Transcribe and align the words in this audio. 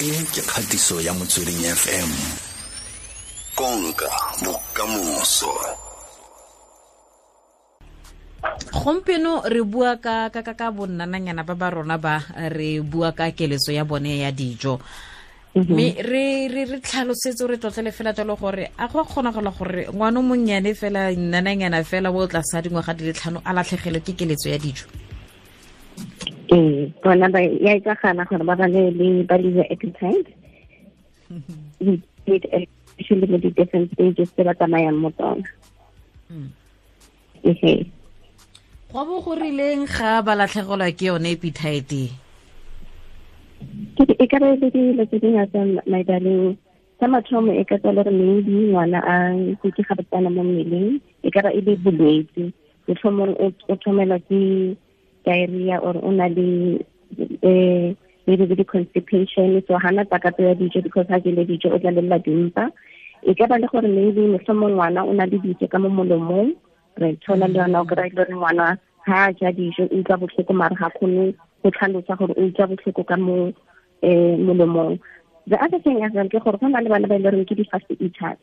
e 0.00 0.24
ke 0.32 0.40
kgatiso 0.40 0.96
ya 1.04 1.12
motsweding 1.12 1.60
fm 1.76 2.08
konka 3.52 4.08
bokamoso. 4.40 5.52
Gompieno 8.72 9.44
re 9.44 9.60
bua 9.60 10.00
ka 10.00 10.32
ka 10.32 10.40
ka 10.40 10.56
ka 10.56 10.72
bonnananyana 10.72 11.44
ba 11.44 11.52
ba 11.52 11.68
rona 11.68 12.00
ba 12.00 12.24
re 12.48 12.80
bua 12.80 13.12
ka 13.12 13.28
keletso 13.36 13.76
ya 13.76 13.84
bone 13.84 14.24
ya 14.24 14.32
dijo. 14.32 14.80
Mme 15.52 16.00
re 16.00 16.48
re 16.48 16.64
re 16.64 16.80
tlhalosetse 16.80 17.44
re 17.44 17.60
tlotlele 17.60 17.92
fela 17.92 18.16
jalo 18.16 18.40
gore 18.40 18.72
a 18.80 18.88
go 18.88 19.04
kgonagala 19.04 19.52
gore 19.52 19.92
ngwana 19.92 20.24
monnyane 20.24 20.72
fela 20.72 21.12
nnananyana 21.12 21.84
fela 21.84 22.08
bo 22.08 22.24
o 22.24 22.26
tlasa 22.26 22.64
dingwaga 22.64 22.96
di 22.96 23.04
le 23.04 23.12
tlhano 23.12 23.44
a 23.44 23.52
latlhegelwe 23.52 24.00
ke 24.00 24.16
keletso 24.16 24.48
ya 24.48 24.56
dijo 24.56 24.88
ee 26.50 26.90
bona 27.02 27.26
ba 27.30 27.40
ya 27.40 27.72
etsagala 27.78 28.24
gore 28.28 28.44
ba 28.44 28.54
ba 28.58 28.66
le 28.66 28.90
le 28.90 29.22
ba 29.28 29.36
lose 29.38 29.62
appetite 29.70 30.28
especially 33.00 33.26
mo 33.30 33.36
di-different 33.38 33.86
stages 33.94 34.30
tse 34.34 34.42
ba 34.44 34.54
tsamayang 34.58 34.98
mo 34.98 35.10
tsona 35.14 35.46
ehe 37.46 37.86
go 38.92 39.00
bo 39.06 39.16
go 39.24 39.32
rileng 39.38 39.86
ga 39.86 40.22
ba 40.26 40.34
latlhegelwa 40.34 40.90
ke 40.98 41.04
yone 41.06 41.30
appetite 41.32 42.02
e 44.22 44.26
ka 44.26 44.38
re 44.42 44.56
le 44.60 44.68
dilo 44.74 45.04
tse 45.06 45.16
di 45.22 45.28
ngata 45.32 45.60
my 45.86 46.02
darling 46.02 46.58
sa 46.98 47.06
mathomo 47.08 47.52
e 47.54 47.64
ka 47.64 47.78
tswa 47.78 47.92
le 47.94 48.02
gore 48.04 48.12
maybe 48.12 48.52
ngwana 48.74 48.98
a 49.00 49.16
kutse 49.62 49.82
ga 49.86 49.94
botsana 49.96 50.28
mo 50.34 50.42
mmeleng 50.44 51.00
e 51.22 51.28
ka 51.30 51.40
ba 51.46 51.50
e 51.54 51.60
le 51.62 51.72
bolwetse 51.80 52.52
motlhomong 52.90 53.32
o 53.70 53.74
thomelwa 53.82 54.18
ke 54.28 54.40
diarrhea 55.24 55.78
or 55.82 55.96
o 56.02 56.10
na 56.10 56.26
le 56.26 56.78
um 57.42 57.96
maybe 58.26 58.46
le 58.46 58.54
di-constipation. 58.56 59.62
So 59.66 59.78
hana 59.78 60.04
takato 60.04 60.42
ya 60.42 60.54
dijo 60.54 60.82
because 60.82 61.06
ha 61.08 61.18
jele 61.20 61.44
dijo 61.46 61.72
o 61.74 61.78
tla 61.78 61.90
lelela 61.90 62.18
dimpa. 62.18 62.70
E 63.22 63.34
ka 63.34 63.46
ba 63.46 63.58
le 63.58 63.66
gore 63.66 63.88
maybe 63.88 64.26
motlhomong 64.26 64.74
ngwana 64.76 65.04
o 65.06 65.12
na 65.12 65.24
le 65.24 65.38
dijo 65.38 65.68
ka 65.70 65.78
mo 65.78 65.88
molomong. 65.88 66.54
Re 66.96 67.16
thola 67.26 67.48
le 67.48 67.58
yona 67.58 67.80
o 67.80 67.84
kry-a 67.84 68.08
le 68.08 68.14
gore 68.14 68.34
ngwana 68.34 68.78
ha 69.06 69.28
a 69.28 69.32
ja 69.32 69.52
dijo 69.52 69.84
o 69.90 69.94
utlwa 69.96 70.20
botlhoko 70.20 70.52
mare 70.52 70.74
ga 70.76 70.90
kgone 70.90 71.34
go 71.62 71.70
tlhalosa 71.70 72.16
gore 72.18 72.34
o 72.36 72.42
utlwa 72.46 72.66
botlhoko 72.70 73.04
ka 73.04 73.16
mo 73.16 73.52
um 74.02 74.36
molomong. 74.46 74.98
The 75.46 75.56
other 75.62 75.80
thing 75.80 76.04
as 76.04 76.12
well 76.12 76.28
ke 76.28 76.38
gore 76.44 76.58
go 76.60 76.68
na 76.68 76.80
le 76.80 76.88
bana 76.88 77.08
ba 77.08 77.14
e 77.16 77.18
le 77.18 77.30
goreng 77.30 77.48
ke 77.48 77.56
di-fast 77.56 77.90
eaters. 77.98 78.38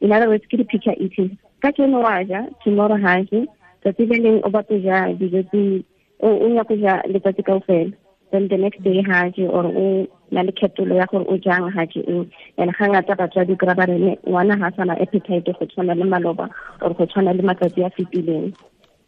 In 0.00 0.12
other 0.12 0.28
words 0.28 0.46
ke 0.50 0.56
di-picker 0.58 0.94
eating 0.98 1.38
ka 1.62 1.72
keno 1.72 2.00
wa 2.00 2.22
ja 2.22 2.46
tomorrow 2.64 2.98
ha 3.02 3.18
je 3.30 3.46
tsatsi 3.82 4.06
le 4.10 4.16
leng 4.24 4.38
o 4.46 4.50
batlo 4.50 4.78
ja 4.82 5.10
dijo 5.20 5.42
tse 5.50 5.82
o 6.20 6.48
ya 6.54 6.64
go 6.64 6.74
ja 6.76 7.02
letsatsi 7.08 7.42
kao 7.42 7.60
fela 7.66 7.92
then 8.30 8.48
the 8.48 8.56
next 8.56 8.82
day 8.82 9.02
ha 9.02 9.28
je 9.36 9.46
or 9.46 9.66
o 9.66 10.06
na 10.30 10.42
le 10.42 10.52
kgetolo 10.52 10.94
ya 10.94 11.06
gore 11.10 11.24
o 11.28 11.36
jang 11.38 11.70
ha 11.70 11.84
je 11.86 12.00
eng 12.06 12.30
and 12.58 12.72
ga 12.76 12.84
ngata 12.88 13.14
batswadi 13.16 13.56
kry 13.56 13.74
ba 13.74 13.86
rene 13.86 14.18
ngwana 14.26 14.58
ha 14.60 14.70
sana 14.76 14.94
appetite 15.00 15.52
go 15.58 15.64
tshwana 15.66 15.94
le 15.96 16.04
maloba 16.04 16.48
or 16.82 16.94
go 16.94 17.06
tshwana 17.06 17.32
le 17.32 17.42
matsatsi 17.42 17.84
a 17.86 17.90
fetileng. 17.90 18.52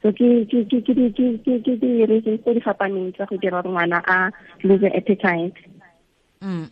So 0.03 0.13
ke 0.13 0.49
di-reasons 0.49 2.41
tse 2.41 2.55
di 2.55 2.61
fapaneng 2.65 3.13
tsa 3.13 3.27
go 3.29 3.37
dira 3.37 3.61
gore 3.63 3.69
ngwana 3.69 4.01
a 4.09 4.33
lose 4.65 4.89
appetite. 4.89 5.61
Um 6.41 6.65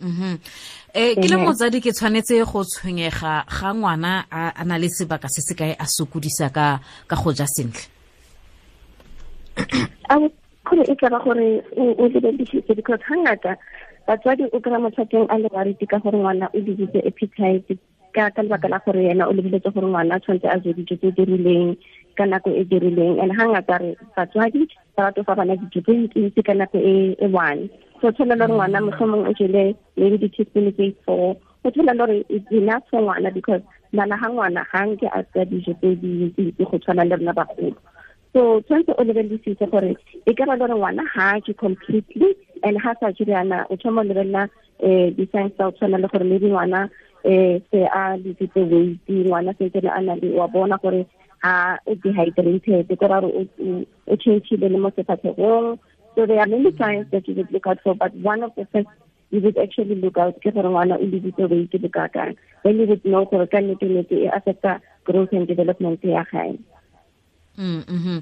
ke 0.94 1.28
le 1.28 1.36
motsadi 1.36 1.84
ke 1.84 1.92
tshwanetse 1.92 2.40
go 2.48 2.64
tshwenyega 2.64 3.44
ga 3.44 3.70
ngwana 3.76 4.24
a 4.32 4.64
na 4.64 4.78
le 4.80 4.88
sebaka 4.88 5.28
se 5.28 5.44
se 5.44 5.54
kae 5.54 5.76
a 5.76 5.84
sokodisa 5.84 6.48
ka 6.48 6.80
go 7.20 7.32
ja 7.36 7.44
sentle 7.44 7.97
gore 10.08 10.84
e 10.88 10.94
tla 10.96 11.10
ba 11.10 11.18
gore 11.24 11.62
o 11.76 12.08
lebelesitse 12.08 12.74
because 12.76 13.00
hangata 13.08 13.56
batswadi 14.06 14.44
o 14.52 14.60
kry-a 14.60 14.78
mothateng 14.80 15.26
a 15.28 15.36
le 15.38 15.48
wariti 15.52 15.86
ka 15.86 15.98
gore 15.98 16.18
ngwana 16.18 16.48
o 16.54 16.58
lebitse 16.58 17.00
appetite 17.08 17.78
ka 18.12 18.30
ka 18.30 18.42
lebaka 18.42 18.68
la 18.68 18.78
gore 18.84 19.04
yena 19.04 19.28
o 19.28 19.32
lebeletse 19.32 19.70
gore 19.74 19.86
ngwana 19.86 20.16
a 20.16 20.20
tshwanetse 20.20 20.48
a 20.48 20.56
je 20.60 20.72
dijo 20.72 20.96
tse 20.96 21.10
di 21.16 21.24
rileng 21.24 21.76
ka 22.16 22.24
nako 22.26 22.50
e 22.50 22.64
di 22.64 22.78
rileng. 22.78 23.20
And 23.20 23.32
hangata 23.32 23.78
re 23.80 23.96
batswadi 24.16 24.68
ba 24.96 25.02
rata 25.08 25.24
fa 25.24 25.34
bana 25.36 25.56
dijo 25.56 25.80
tse 25.84 25.92
ntsi 26.16 26.40
ka 26.42 26.54
nako 26.54 26.78
e 26.80 27.16
one. 27.28 27.68
So 28.00 28.08
tshwanela 28.12 28.48
gore 28.48 28.56
ngwana 28.56 28.80
motlhomong 28.80 29.28
o 29.28 29.32
jele 29.36 29.76
maybe 29.96 30.16
di-teaspoon 30.24 30.72
tse 30.72 30.92
four. 31.04 31.36
O 31.64 31.70
tshwanela 31.70 32.00
gore 32.00 32.16
it's 32.28 32.48
enough 32.52 32.84
for 32.90 33.00
ngwana 33.00 33.28
because 33.32 33.62
mala 33.92 34.16
ga 34.16 34.28
ngwana 34.28 34.64
ga 34.72 34.80
nke 34.88 35.06
a 35.12 35.20
tsa 35.22 35.44
dijo 35.44 35.72
tse 35.80 35.96
dintsi 36.00 36.52
go 36.58 36.76
tshwana 36.78 37.04
le 37.04 37.16
rona 37.16 37.32
bagolo 37.32 37.76
so 38.32 38.60
tshwanetse 38.60 38.92
o 38.98 39.04
lebelesitse 39.04 39.66
gore 39.70 39.96
e 40.26 40.34
ka 40.34 40.46
ba 40.46 40.56
le 40.56 40.58
gore 40.58 40.74
ngwana 40.74 41.04
ha 41.14 41.40
ke 41.40 41.56
completely 41.56 42.36
and 42.62 42.78
ha 42.78 42.94
sa 43.00 43.12
jiriana 43.12 43.66
o 43.70 43.76
thoma 43.76 44.00
o 44.00 44.04
lebelela 44.04 44.48
um 44.82 45.10
di-science 45.16 45.54
tsa 45.56 45.68
o 45.68 45.72
tshwana 45.72 45.98
le 45.98 46.08
gore 46.08 46.24
maybe 46.24 46.48
ngwana 46.48 46.90
um 47.24 47.60
se 47.70 47.84
a 48.00 48.16
lesitse 48.16 48.60
weight 48.72 49.08
ngwana 49.08 49.54
sentsene 49.58 49.90
a 49.90 50.00
na 50.02 50.14
le 50.14 50.34
wa 50.36 50.46
bona 50.46 50.78
gore 50.82 51.06
ha 51.42 51.78
o 51.86 51.94
dehydrated 51.94 52.88
ko 52.98 53.06
ra 53.06 53.20
gore 53.20 53.48
o 54.06 54.16
changile 54.16 54.68
le 54.68 54.78
mo 54.78 54.90
sefatlhegong. 54.90 55.78
So 56.14 56.26
there 56.26 56.40
are 56.40 56.46
many 56.46 56.76
signs 56.76 57.06
that 57.12 57.28
you 57.28 57.34
would 57.34 57.52
look 57.52 57.66
out 57.66 57.78
for 57.82 57.94
but 57.94 58.12
one 58.14 58.42
of 58.42 58.50
the 58.56 58.66
first 58.72 58.88
you 59.30 59.40
would 59.40 59.58
actually 59.58 59.94
look 59.94 60.18
out 60.18 60.34
ke 60.42 60.50
gore 60.54 60.68
ngwana 60.68 60.98
o 60.98 61.04
lebitse 61.04 61.44
weight 61.50 61.74
le 61.74 61.88
kakang 61.88 62.34
then 62.64 62.78
you 62.80 62.86
would 62.86 63.04
know 63.04 63.24
gore 63.24 63.46
ka 63.46 63.60
nnete-nnete 63.60 64.16
e 64.24 64.28
affecta 64.38 64.80
growth 65.04 65.32
and 65.32 65.46
development 65.48 66.04
ya 66.04 66.24
gae 66.32 66.58
mm 67.58 68.20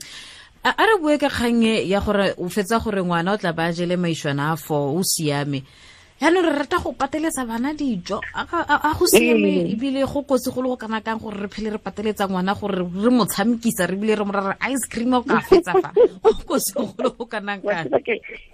a 0.66 0.82
re 0.82 0.98
bue 0.98 1.14
ka 1.18 1.30
kgang 1.30 1.62
ya 1.62 2.00
gore 2.02 2.34
o 2.42 2.48
fetsa 2.50 2.82
gore 2.82 2.98
ngwana 2.98 3.34
o 3.34 3.38
tla 3.38 3.52
ba 3.54 3.70
jele 3.70 3.94
maišwana 3.94 4.50
a 4.50 4.56
fo 4.56 4.98
o 4.98 5.02
siame. 5.06 5.62
Yaanong 6.18 6.42
re 6.42 6.52
rata 6.58 6.82
go 6.82 6.90
pateletsa 6.90 7.46
bana 7.46 7.70
dijo. 7.70 8.18
A 8.34 8.90
go 8.98 9.06
siame 9.06 9.70
ebile 9.70 10.02
go 10.02 10.26
kotsi 10.26 10.50
go 10.50 10.62
le 10.62 10.68
go 10.74 10.76
kana 10.76 11.00
kang 11.00 11.20
gore 11.22 11.38
re 11.38 11.46
phele 11.46 11.70
re 11.70 11.78
pateletsa 11.78 12.26
ngwana 12.26 12.58
gore 12.58 12.82
re 12.82 13.10
mo 13.14 13.26
tshamekisa 13.30 13.86
re 13.86 13.94
bile 13.94 14.16
re 14.16 14.24
mo 14.24 14.32
rara 14.32 14.56
ice 14.66 14.90
cream 14.90 15.14
o 15.14 15.22
ka 15.22 15.38
fetsa 15.48 15.78
fa. 15.78 15.94
Go 15.94 16.34
kotsi 16.42 16.74
go 16.74 16.90
le 16.98 17.10
go 17.14 17.26
kanang 17.30 17.62
kang. 17.62 17.86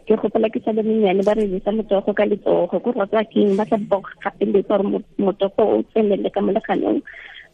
Ke 0.04 0.12
gopola 0.12 0.52
ke 0.52 0.60
sa 0.60 0.76
le 0.76 1.22
ba 1.24 1.32
re 1.32 1.48
jesa 1.48 1.72
motsogo 1.72 2.12
ka 2.12 2.28
letsogo. 2.28 2.76
Ko 2.76 2.92
rotsa 2.92 3.24
keng 3.32 3.56
ba 3.56 3.64
tla 3.64 3.80
gapeletsa 4.20 4.76
gore 4.76 5.00
motogo 5.16 5.80
o 5.80 5.82
tsenele 5.94 6.28
ka 6.28 6.44
moleganong 6.44 7.00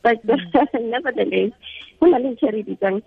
but 0.02 0.18
nevertheless 0.74 1.52
go 2.00 2.06
na 2.06 2.18
le 2.18 2.28
ntho 2.30 2.50
re 2.50 2.62
bitsang 2.62 3.02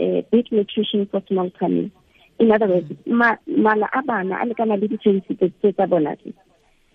uh, 0.00 0.20
big 0.30 0.46
nutrition 0.52 1.06
for 1.10 1.22
small 1.28 1.50
tummy. 1.58 1.90
In 2.38 2.52
other 2.52 2.68
words 2.68 2.90
ma 3.06 3.36
mala 3.46 3.88
a 3.92 4.02
bana 4.02 4.36
a 4.40 4.46
lekana 4.46 4.80
le 4.80 4.88
di-change 4.88 5.24
tse 5.28 5.72
tsa 5.72 5.86
bona 5.86 6.16
tse 6.16 6.32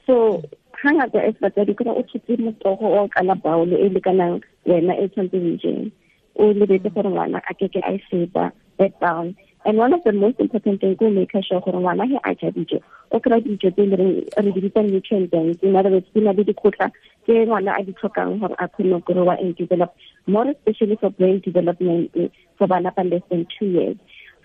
so 0.08 0.42
hangata 0.82 1.20
as 1.22 1.36
batsadi 1.42 1.78
kore 1.78 1.92
o 1.94 2.02
tshotse 2.04 2.38
motogo 2.38 2.86
o 2.98 3.08
kana 3.08 3.36
baolo 3.36 3.78
e 3.78 3.90
lekanang 3.90 4.42
wena 4.66 4.94
e 4.98 5.08
tshwanetse 5.08 5.38
o 5.38 5.58
jeng 5.62 5.92
o 6.36 6.54
lebetse 6.54 6.90
gore 6.94 7.10
ngwana 7.10 7.42
a 7.50 7.54
keke 7.54 7.80
a 7.82 7.94
e 7.94 8.00
feta 8.10 8.52
that 8.78 8.94
down 9.00 9.36
and 9.66 9.78
one 9.78 9.94
of 9.94 10.04
the 10.04 10.12
most 10.12 10.40
important 10.40 10.80
thing 10.80 10.96
ko 10.96 11.10
make 11.10 11.32
sure 11.32 11.60
gore 11.62 11.80
ngwana 11.80 12.06
he 12.08 12.18
a 12.24 12.36
ja 12.36 12.52
dijo 12.52 12.80
o 13.12 13.20
kry 13.20 13.42
dijo 13.42 13.72
tse 13.74 13.86
le 13.86 13.98
re 13.98 14.52
di 14.52 14.62
nutrient 14.92 15.34
in 15.64 15.76
other 15.76 15.92
words 15.92 16.08
di 16.14 16.22
na 16.22 16.32
le 16.32 16.44
dikotla 16.44 16.92
tse 17.26 17.46
ngwana 17.46 17.74
a 17.80 17.84
di 17.84 17.94
tlhokang 17.94 18.40
gore 18.40 18.56
a 18.60 18.68
kgone 18.68 19.02
go 19.06 19.30
and 19.32 19.56
develop. 19.56 19.96
More 20.28 20.50
especially 20.50 20.96
for 20.96 21.10
brain 21.10 21.40
development 21.40 22.12
for 22.58 22.68
bana 22.68 22.92
ba 22.96 23.04
less 23.04 23.22
than 23.30 23.48
two 23.58 23.66
years. 23.66 23.98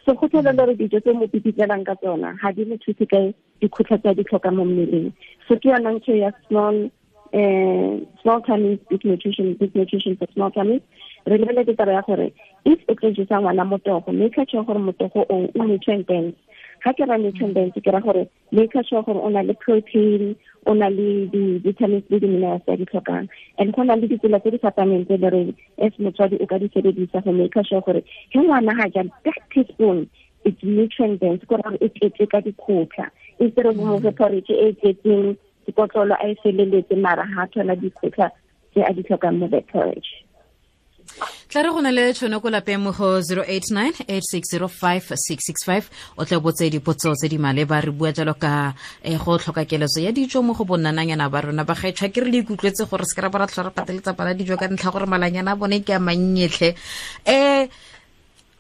So 0.06 0.14
go 0.14 0.28
tlhola 0.28 0.52
le 0.52 0.56
gore 0.56 0.74
dijo 0.74 1.00
tse 1.00 1.12
mo 1.12 1.26
pipitlelang 1.26 1.84
ka 1.84 1.94
tsona 1.94 2.36
ga 2.40 2.52
di 2.52 2.64
mo 2.64 2.76
thuse 2.76 3.06
ka 3.06 3.20
dikgotlha 3.60 4.00
tse 4.00 4.08
a 4.08 4.14
di 4.14 4.24
tlhoka 4.24 4.50
mo 4.52 4.64
mmeleng. 4.64 5.12
So 5.48 5.56
ke 5.56 5.68
yona 5.68 5.92
ntho 6.00 6.16
ya 6.16 6.30
small 6.48 6.90
um 7.32 8.06
small 8.22 8.40
tummies 8.40 8.78
big 8.88 9.04
nutrition 9.04 9.54
big 9.54 9.74
nutrition 9.74 10.16
for 10.16 10.26
small 10.32 10.50
tummies. 10.50 10.80
Re 11.26 11.36
lebeletse 11.36 11.76
taba 11.76 11.92
ya 11.92 12.02
gore 12.08 12.32
if 12.64 12.78
o 12.88 12.94
tlo 12.94 13.10
jesa 13.10 13.40
ngwana 13.40 13.64
motogo 13.64 14.12
make 14.12 14.34
sure 14.50 14.64
gore 14.64 14.78
motogo 14.78 15.26
o 15.28 15.48
o 15.54 15.62
nutrient 15.66 16.06
ga 16.84 16.92
ke 16.92 17.04
ra 17.08 17.16
nutrient 17.18 17.56
ke 17.74 17.90
ra 17.92 18.00
gore 18.00 18.26
make 18.52 18.72
sure 18.72 19.02
gore 19.02 19.20
o 19.20 19.28
na 19.28 19.42
le 19.42 19.54
protein 19.54 20.36
o 20.66 20.74
na 20.74 20.88
le 20.88 21.26
di-vitamins 21.32 22.04
le 22.10 22.20
di-minerals 22.20 22.62
tse 22.64 22.76
di 22.76 22.84
tlhokang. 22.84 23.28
And 23.58 23.72
go 23.72 23.82
na 23.82 23.94
le 23.94 24.08
ditsela 24.08 24.40
tse 24.40 24.50
di 24.50 24.58
fapaneng 24.58 25.06
tse 25.08 25.16
le 25.16 25.54
as 25.80 25.92
motswadi 25.98 26.40
o 26.40 26.46
ka 26.46 26.58
di 26.58 26.68
sebedisa 26.68 27.24
go 27.24 27.62
sure 27.62 27.80
gore 27.80 28.02
ge 28.32 28.38
ngwana 28.40 28.76
ga 28.76 29.04
teaspoon 29.52 30.08
it's 30.44 30.62
nutrient 30.62 31.20
dense 31.20 31.44
ko 31.46 31.56
gore 31.56 31.76
e 31.80 31.88
tletse 31.88 32.26
ka 32.30 32.40
dikgotlha 32.40 33.10
instead 33.40 33.66
of 33.66 33.76
mo 33.76 34.00
fe 34.00 34.10
porridge 34.10 34.52
e 34.52 34.72
tletseng 34.80 35.36
dikotlolo 35.66 36.14
a 36.16 36.28
e 36.32 36.34
feleletse 36.42 36.96
mara 36.96 37.24
ga 37.34 37.46
thola 37.52 37.76
dikgotlha 37.76 38.30
tse 38.72 38.80
a 38.84 38.92
di 38.92 39.02
tlhokang 39.02 39.38
mo 39.38 39.48
that 39.48 39.66
porridge 39.68 40.24
tla 41.50 41.62
re 41.66 41.70
go 41.74 41.80
na 41.82 41.90
le 41.90 42.14
tšhono 42.14 42.38
ko 42.38 42.46
lapeng 42.46 42.78
mo 42.78 42.92
go 42.94 43.18
089 43.18 44.06
8605665 44.06 45.82
o 46.16 46.24
tle 46.24 46.38
botse 46.38 46.70
dipotso 46.70 47.10
tse 47.18 47.26
di 47.26 47.38
maleba. 47.42 47.82
Re 47.82 47.90
bua 47.90 48.14
jalo 48.14 48.38
ka 48.38 48.74
eh, 49.02 49.18
go 49.18 49.34
tlhoka 49.34 49.66
keletso 49.66 49.98
ya 49.98 50.14
dijo 50.14 50.46
mo 50.46 50.54
go 50.54 50.62
bonnananyana 50.62 51.26
ba 51.26 51.42
rona 51.42 51.66
ba 51.66 51.74
gaetšhwa 51.74 52.14
ke 52.14 52.22
re 52.22 52.30
le 52.30 52.38
ikutlwetse 52.46 52.86
gore 52.86 53.02
se 53.02 53.18
ke 53.18 53.26
ra 53.26 53.34
ba 53.34 53.42
ra 53.42 53.50
re 53.50 53.70
pateletsa 53.74 54.14
bana 54.14 54.30
dijo 54.30 54.54
ka 54.54 54.70
ntlha 54.70 54.94
gore 54.94 55.10
malanyana 55.10 55.52
a 55.52 55.58
bone 55.58 55.82
ke 55.82 55.90
a 55.90 55.98
mannyetlhe 55.98 56.78
um 57.26 57.66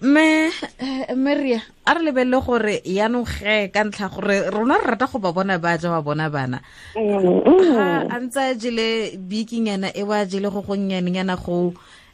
me 0.00 0.50
eh, 0.80 1.14
meria 1.14 1.62
a 1.86 1.94
re 1.94 2.02
lebelele 2.02 2.42
gore 2.42 2.82
yaanong 2.82 3.28
ge 3.38 3.70
ka 3.70 3.84
ntlha 3.86 4.10
gore 4.10 4.50
rona 4.50 4.82
re 4.82 4.90
rata 4.90 5.06
go 5.06 5.22
ba 5.22 5.30
bona 5.30 5.62
ba 5.62 5.78
ja 5.78 5.94
wa 5.94 6.02
bona 6.02 6.26
bana. 6.26 6.58
Ga 6.98 8.10
a 8.10 8.16
ntse 8.18 8.40
a 8.50 8.54
jele 8.58 9.14
bikinyana 9.14 9.94
e 9.94 10.02
wa 10.02 10.26
jele 10.26 10.50
go 10.50 10.58
gonnyanenyana 10.66 11.38
go 11.38 11.70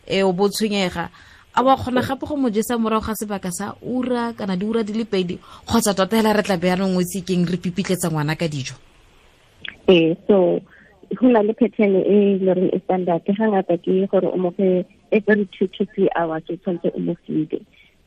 e 0.06 0.22
o 0.22 0.32
botshwenyega. 0.32 1.10
A 1.54 1.62
wa 1.62 1.76
kgona 1.76 2.02
gape 2.02 2.26
go 2.26 2.36
mo 2.36 2.50
jesa 2.50 2.78
morago 2.78 3.06
ga 3.06 3.14
sebaka 3.14 3.50
sa 3.50 3.74
ura 3.82 4.32
kana 4.32 4.56
diura 4.56 4.82
di 4.84 4.92
le 4.92 5.04
pedi 5.04 5.38
kgotsa 5.66 5.94
tota 5.94 6.16
hela 6.16 6.32
re 6.32 6.42
tla 6.42 6.56
beyanong 6.56 6.96
o 6.96 7.00
otsekeng 7.00 7.48
re 7.48 7.56
pipitletsa 7.56 8.10
ngwana 8.10 8.36
ka 8.36 8.48
dijo? 8.48 8.74
Ee 9.88 10.16
so 10.28 10.60
go 11.16 11.28
na 11.28 11.42
le 11.42 11.54
pattern 11.54 11.96
e 11.96 12.38
le 12.38 12.52
reng 12.54 12.70
e 12.72 12.78
standard. 12.84 13.24
Ga 13.24 13.46
ngata 13.48 13.76
ke 13.78 14.06
gore 14.10 14.28
o 14.28 14.36
mofe 14.36 14.84
every 15.12 15.48
two 15.58 15.66
to 15.68 15.86
three 15.94 16.10
hours 16.16 16.44
o 16.50 16.56
tshwanetse 16.56 16.92
o 16.94 16.98
mo 17.00 17.14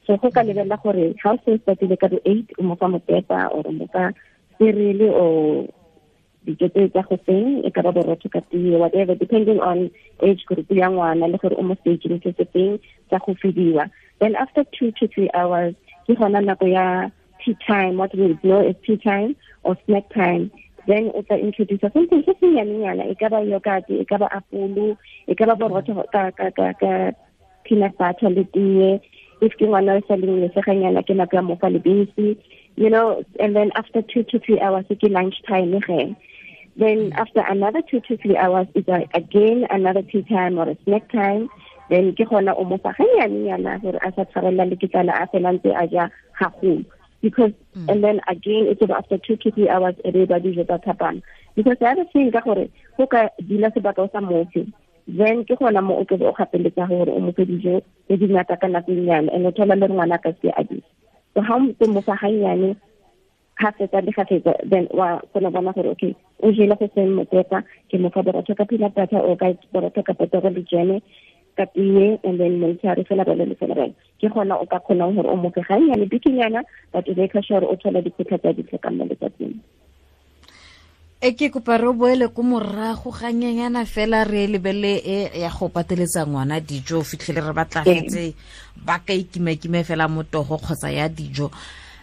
so 0.09 0.17
go 0.17 0.31
ka 0.33 0.41
lebelela 0.41 0.77
gore 0.81 1.13
ga 1.21 1.33
o 1.33 1.37
se 1.45 1.57
statile 1.61 1.97
ka 1.97 2.07
bo-eight 2.09 2.49
o 2.57 2.63
mofa 2.63 2.89
mopepa 2.89 3.53
or 3.53 3.65
o 3.67 3.71
mofa 3.71 4.13
cereal 4.57 5.01
o 5.13 5.25
dijo 6.49 6.67
tse 6.73 6.89
tsa 6.89 7.05
go 7.05 7.17
seng 7.29 7.61
e 7.61 7.69
ka 7.69 7.85
ba 7.85 7.93
borotho 7.93 8.33
ka 8.33 8.41
tee 8.49 8.73
whatever 8.81 9.13
depending 9.13 9.61
on 9.61 9.85
age 10.25 10.41
group 10.49 10.65
ya 10.81 10.89
ngwana 10.89 11.29
le 11.29 11.37
gore 11.37 11.53
o 11.61 11.63
mo 11.69 11.77
stageng 11.77 12.17
se 12.25 12.33
se 12.33 12.45
feng 12.53 12.81
tsa 13.13 13.21
go 13.21 13.37
fediwa 13.37 13.85
then 14.19 14.33
after 14.35 14.65
two 14.73 14.89
to 14.97 15.05
three 15.13 15.29
hours 15.37 15.77
ke 16.09 16.17
gona 16.17 16.41
nako 16.41 16.65
ya 16.65 16.85
tea 17.43 17.55
time 17.67 17.97
what 17.97 18.13
we 18.15 18.37
know 18.43 18.61
is 18.67 18.75
tea 18.85 18.97
time 18.97 19.35
or 19.63 19.77
snack 19.85 20.09
time. 20.13 20.51
Then 20.87 21.11
o 21.13 21.21
tla 21.21 21.37
introduce 21.37 21.81
something 21.81 22.23
se 22.25 22.33
senyanenyana 22.41 23.05
e 23.11 23.15
ka 23.15 23.29
ba 23.29 23.41
yogurt 23.45 23.89
e 23.89 24.05
ka 24.05 24.17
ba 24.17 24.27
apolo 24.33 24.97
e 25.27 25.35
ka 25.35 25.45
ba 25.45 25.55
borotho 25.55 26.03
ka 26.11 26.31
ka 26.31 26.49
ka 26.51 26.73
ka 26.81 27.11
peanut 27.63 27.97
butter 27.97 28.29
le 28.29 28.43
tee. 28.53 28.99
If 29.41 29.53
ke 29.55 29.65
ngwana 29.69 29.99
o 29.99 30.01
sa 30.07 30.15
leng 30.17 30.41
leseganyana 30.43 31.05
ke 31.05 31.13
nako 31.13 31.35
ya 31.37 31.43
mofa 31.45 31.69
lebese 31.69 32.37
you 32.75 32.89
know 32.89 33.23
and 33.39 33.55
then 33.55 33.71
after 33.75 34.01
two 34.01 34.23
to 34.23 34.39
three 34.39 34.59
hours 34.59 34.85
ke 34.89 35.07
lunch 35.09 35.35
time 35.47 35.77
ge 35.87 36.15
then 36.79 37.11
after 37.13 37.43
another 37.47 37.81
two 37.89 37.99
to 38.07 38.17
three 38.17 38.37
hours 38.37 38.67
is 38.73 38.85
again 39.13 39.67
another 39.69 40.01
tea 40.01 40.23
time 40.23 40.57
or 40.57 40.69
a 40.69 40.77
snack 40.85 41.11
time. 41.11 41.49
Then 41.89 42.13
ke 42.13 42.23
gona 42.29 42.53
o 42.55 42.63
mofa 42.63 42.95
ganyanenyana 42.95 43.81
gore 43.81 43.99
a 43.99 44.13
sa 44.15 44.23
tshwarela 44.23 44.69
le 44.69 44.75
ketsana 44.77 45.11
a 45.11 45.27
fela 45.27 45.51
ntse 45.57 45.73
a 45.75 45.87
ja 45.87 46.07
gagolo 46.39 46.85
because 47.21 47.51
mm. 47.75 47.89
and 47.89 48.03
then 48.03 48.21
again 48.27 48.67
it's 48.69 48.81
about 48.81 48.99
after 48.99 49.17
two 49.17 49.35
to 49.35 49.51
three 49.51 49.67
hours 49.67 49.95
e 50.05 50.25
ba 50.25 50.39
dijo 50.39 50.63
tsa 50.63 51.21
because 51.55 51.77
the 51.79 51.87
other 51.87 52.05
thing 52.13 52.31
ka 52.31 52.39
gore 52.45 52.69
go 52.97 53.07
ka 53.07 53.27
dila 53.41 53.73
sebaka 53.73 54.05
o 54.05 54.09
sa 54.13 54.21
mofe 54.21 54.71
then 55.07 55.43
ke 55.43 55.57
gona 55.59 55.83
mo 55.83 55.99
o 55.99 56.05
ke 56.05 56.15
o 56.15 56.31
gapeletsa 56.31 56.87
gore 56.87 57.11
o 57.11 57.19
mofe 57.19 57.43
dijo 57.43 57.81
tse 58.07 58.17
di 58.17 58.27
ngata 58.29 58.55
ka 58.61 58.67
nako 58.67 58.91
nyane 58.93 59.27
and 59.33 59.47
o 59.47 59.51
thola 59.51 59.75
le 59.75 59.87
ngwana 59.89 60.21
ka 60.21 60.31
se 60.41 60.53
a 60.55 60.63
di 60.63 60.79
so 61.33 61.41
ha 61.41 61.55
o 61.57 62.75
gannyane 63.59 63.63
ga 63.63 63.71
fetsa 63.71 64.01
le 64.01 64.11
ga 64.11 64.25
fetsa 64.25 64.53
then 64.69 64.87
wa 64.91 65.19
kona 65.33 65.51
bona 65.51 65.73
gore 65.73 65.89
okay 65.91 66.15
o 66.43 66.51
jele 66.51 66.75
go 66.79 66.87
seng 66.95 67.15
motepa 67.15 67.63
ke 67.89 67.97
mofa 67.97 68.23
borotho 68.23 68.55
ka 68.55 68.65
peanut 68.65 68.95
butter 68.95 69.19
o 69.19 69.35
ka 69.35 69.53
borotho 69.73 70.03
ka 70.03 70.13
potoro 70.13 70.49
le 70.49 70.63
jeme 70.63 71.01
ka 71.57 71.65
tee 71.75 72.19
and 72.23 72.39
then 72.39 72.59
montshare 72.59 73.03
fela 73.07 73.25
bale 73.25 73.45
le 73.45 73.55
fela 73.55 73.75
bale 73.75 73.93
ke 74.19 74.27
gona 74.31 74.55
o 74.55 74.65
ka 74.65 74.79
kgonang 74.79 75.15
gore 75.15 75.27
o 75.27 75.35
mofe 75.35 75.61
gannyane 75.67 76.05
bikinyana 76.07 76.63
but 76.93 77.07
o 77.09 77.13
make 77.15 77.35
sure 77.43 77.65
o 77.65 77.75
thola 77.75 78.01
dikgotlha 78.01 78.39
tsa 78.39 78.53
di 78.53 78.63
tlhokang 78.63 78.95
mo 78.97 79.05
letsatsing. 79.05 79.59
E 81.19 81.35
ke 81.35 81.51
kopa 81.51 81.75
re 81.75 81.91
boele 81.91 82.31
ko 82.31 82.43
morago 82.47 83.11
ganyenyana 83.11 83.83
fela 83.83 84.23
re 84.23 84.47
lebele 84.47 85.03
e 85.03 85.41
ya 85.43 85.51
go 85.51 85.67
pateletsa 85.67 86.23
ngwana 86.23 86.63
dijo 86.63 86.99
o 86.99 87.03
fitlhele 87.03 87.43
re 87.43 87.51
batlagetse 87.51 88.33
ba 88.79 89.03
ka 89.03 89.11
ikimakime 89.11 89.83
fela 89.83 90.07
motogo 90.07 90.55
kgotsa 90.55 90.87
ya 90.95 91.11
dijo 91.11 91.51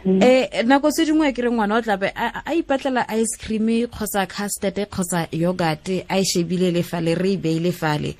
um 0.04 0.20
nako 0.64 0.90
tse 0.90 1.06
dingwe 1.06 1.32
ke 1.32 1.42
re 1.42 1.50
ngwana 1.50 1.78
o 1.78 1.82
tlabe 1.82 2.12
a 2.14 2.52
ipatlela 2.54 3.06
ice 3.08 3.36
cream 3.38 3.66
kgotsa 3.88 4.26
custard 4.26 4.76
kgotsa 4.90 5.28
yogurt 5.32 5.88
a 6.08 6.18
e 6.18 6.24
shebile 6.24 6.70
le 6.72 6.82
fale 6.82 7.14
re 7.14 7.32
e 7.32 7.36
beile 7.36 7.72
fale. 7.72 8.16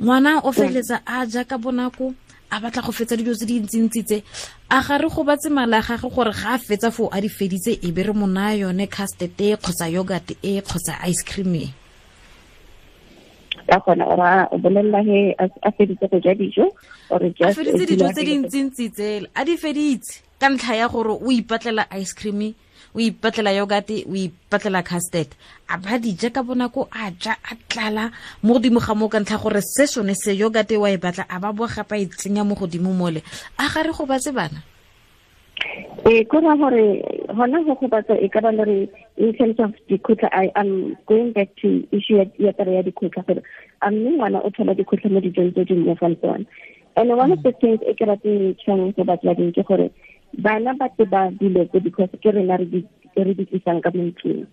Ngwana 0.00 0.44
o 0.44 0.52
feleletsa 0.52 1.02
a 1.06 1.26
ja 1.26 1.44
ka 1.44 1.58
bonako 1.58 2.14
a 2.50 2.60
batla 2.60 2.82
go 2.82 2.92
fetsa 2.92 3.16
dijo 3.16 3.34
tse 3.34 3.46
dintsintsi 3.46 4.02
tse 4.04 4.22
a 4.70 4.80
ga 4.82 4.96
re 4.98 5.08
go 5.08 5.24
batse 5.24 5.50
mala 5.50 5.78
a 5.78 5.82
gage 5.82 6.08
gore 6.08 6.32
ga 6.32 6.54
a 6.54 6.58
fetsa 6.58 6.90
foo 6.90 7.08
a 7.12 7.20
di 7.20 7.28
feditse 7.28 7.78
e 7.82 7.92
be 7.92 8.02
re 8.02 8.12
mo 8.12 8.26
naya 8.26 8.68
yone 8.68 8.86
custard 8.86 9.40
e 9.40 9.56
kgotsa 9.56 9.90
yogurt 9.90 10.32
e 10.42 10.60
kgotsa 10.60 10.96
ice 11.04 11.24
cream 11.24 11.54
e 11.54 11.68
ka 13.68 13.78
gona 13.84 14.04
ora 14.08 14.48
o 14.50 14.58
bolelela 14.58 15.00
he 15.04 15.36
a 15.38 15.70
feditse 15.72 16.08
go 16.08 16.18
ja 16.24 16.34
dijo 16.34 16.72
or 17.10 17.22
a 17.22 17.52
feditse 17.52 17.84
dijo 17.86 18.08
tse 18.12 18.24
dintsintsi 18.24 18.90
tsela. 18.90 19.28
A 19.34 19.44
di 19.44 19.56
feditse 19.56 20.24
ka 20.40 20.48
ntlha 20.48 20.74
ya 20.80 20.88
gore 20.88 21.12
o 21.12 21.28
ipatlela 21.30 21.84
ice 22.00 22.14
cream 22.16 22.54
o 22.94 22.98
ipatlela 23.00 23.52
yogate 23.52 24.04
o 24.08 24.14
ipatlela 24.16 24.82
custard. 24.82 25.28
A 25.68 25.76
ba 25.76 25.98
dija 25.98 26.32
ka 26.32 26.42
bonako 26.42 26.88
a 26.90 27.12
ja 27.20 27.36
a 27.44 27.54
tlala 27.68 28.10
mo 28.42 28.54
godimo 28.54 28.80
ga 28.80 28.94
moo 28.94 29.08
ka 29.08 29.20
ntlha 29.20 29.36
gore 29.36 29.60
se 29.60 29.86
sone 29.86 30.14
se 30.14 30.32
yogate 30.32 30.76
wa 30.80 30.88
e 30.90 30.96
batla 30.96 31.26
a 31.28 31.38
ba 31.38 31.52
boa 31.52 31.68
gape 31.68 31.92
a 31.92 31.98
e 32.00 32.06
tsenya 32.06 32.44
mo 32.44 32.54
godimo 32.54 32.92
mole. 32.96 33.22
A 33.58 33.68
gare 33.68 33.92
go 33.92 34.06
batse 34.06 34.32
bana? 34.32 34.64
Ee 36.08 36.24
ko 36.24 36.40
gore 36.40 37.02
gona 37.36 37.60
go 37.64 37.74
gobatsa 37.74 38.16
e 38.16 38.28
ka 38.28 38.40
ba 38.40 38.52
le 38.52 38.64
re 38.64 38.88
in 39.18 39.34
terms 39.38 39.58
of 39.64 39.70
dikgotlha 39.90 40.30
i 40.32 40.46
am 40.54 40.96
going 41.10 41.30
back 41.36 41.50
to 41.62 41.70
issue 41.98 42.18
ya 42.38 42.52
tara 42.52 42.72
ya 42.72 42.82
dikgotlha 42.82 43.22
gore 43.26 43.42
a 43.80 43.90
mme 43.90 44.10
ngwana 44.16 44.42
o 44.46 44.50
thola 44.50 44.74
dikgotlha 44.74 45.10
mo 45.10 45.20
dijong 45.20 45.52
tse 45.52 45.64
dingwe 45.64 45.94
fa 45.98 46.10
so 46.22 46.34
and 46.98 47.10
one 47.22 47.32
of 47.32 47.42
the 47.42 47.52
things 47.62 47.80
e 47.82 47.94
ke 47.94 48.06
rateng 48.10 48.54
tshwanong 48.62 48.94
go 48.96 49.04
batswading 49.10 49.52
ke 49.58 49.66
gore 49.72 49.90
bana 50.46 50.74
ba 50.78 50.88
tseba 50.94 51.30
dilo 51.40 51.64
tse 51.66 51.80
because 51.88 52.14
ke 52.22 52.30
rena 52.38 52.56
re 52.62 52.66
di 53.34 53.44
tlisang 53.44 53.82
ka 53.82 53.90
mo 53.94 54.06
ntlong 54.10 54.46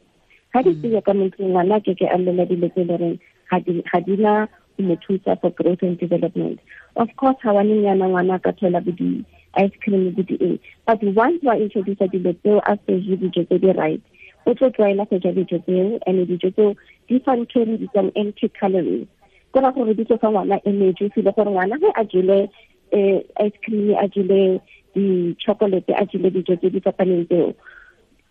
ga 0.54 0.62
di 0.66 0.74
tseya 0.82 1.02
ka 1.02 1.14
mo 1.14 1.26
ntlong 1.30 1.52
ngwana 1.54 1.80
ke 1.86 1.94
ke 2.00 2.10
a 2.10 2.18
llela 2.18 2.46
dilo 2.50 2.70
tse 2.74 2.84
le 2.90 2.98
reng 2.98 3.16
ga 3.52 4.00
di 4.02 4.16
na 4.18 4.48
mo 4.78 4.96
thusa 5.04 5.40
for 5.40 5.52
growth 5.52 5.82
and 5.84 5.98
development. 6.00 6.60
Of 6.96 7.10
course 7.16 7.38
ga 7.44 7.54
wanenyana 7.54 8.08
ngwana 8.08 8.42
ka 8.44 8.52
thola 8.60 8.82
bo 8.82 8.92
di-ice 8.92 9.76
cream 9.84 10.12
bo 10.16 10.24
di-eng 10.24 10.60
but 10.88 11.00
once 11.16 11.44
wa 11.44 11.56
introduce 11.56 12.02
dilo 12.12 12.34
tseo 12.42 12.60
a 12.66 12.78
seje 12.88 13.16
dijo 13.20 13.44
tse 13.46 13.58
di 13.60 13.72
right 13.72 14.02
o 14.45 14.53
tlo 14.53 14.69
tlwaela 14.69 15.06
go 15.09 15.19
ja 15.19 15.31
dijo 15.31 15.59
tseo 15.59 16.00
and 16.06 16.27
dijo 16.27 16.51
tseo 16.51 16.75
di 17.07 17.19
fa 17.19 17.36
ntho 17.36 17.65
re 17.65 18.12
empty 18.15 18.50
calories. 18.50 19.07
Ko 19.51 19.59
ra 19.62 19.71
gore 19.71 19.94
di 19.94 20.06
tlo 20.06 20.18
fa 20.18 20.30
ngwana 20.30 20.59
energy 20.65 21.09
file 21.09 21.31
gore 21.31 21.51
ngwana 21.51 21.77
ge 21.80 21.89
a 21.95 22.03
jele 22.03 22.50
eh, 22.92 23.21
ice 23.39 23.57
cream 23.63 23.95
a 23.97 24.07
jele 24.07 24.62
di-chocolate 24.95 25.94
a 25.94 26.06
jele 26.06 26.30
dijo 26.31 26.56
tse 26.56 26.69
di 26.69 26.80
fapaneng 26.80 27.25
tseo 27.27 27.53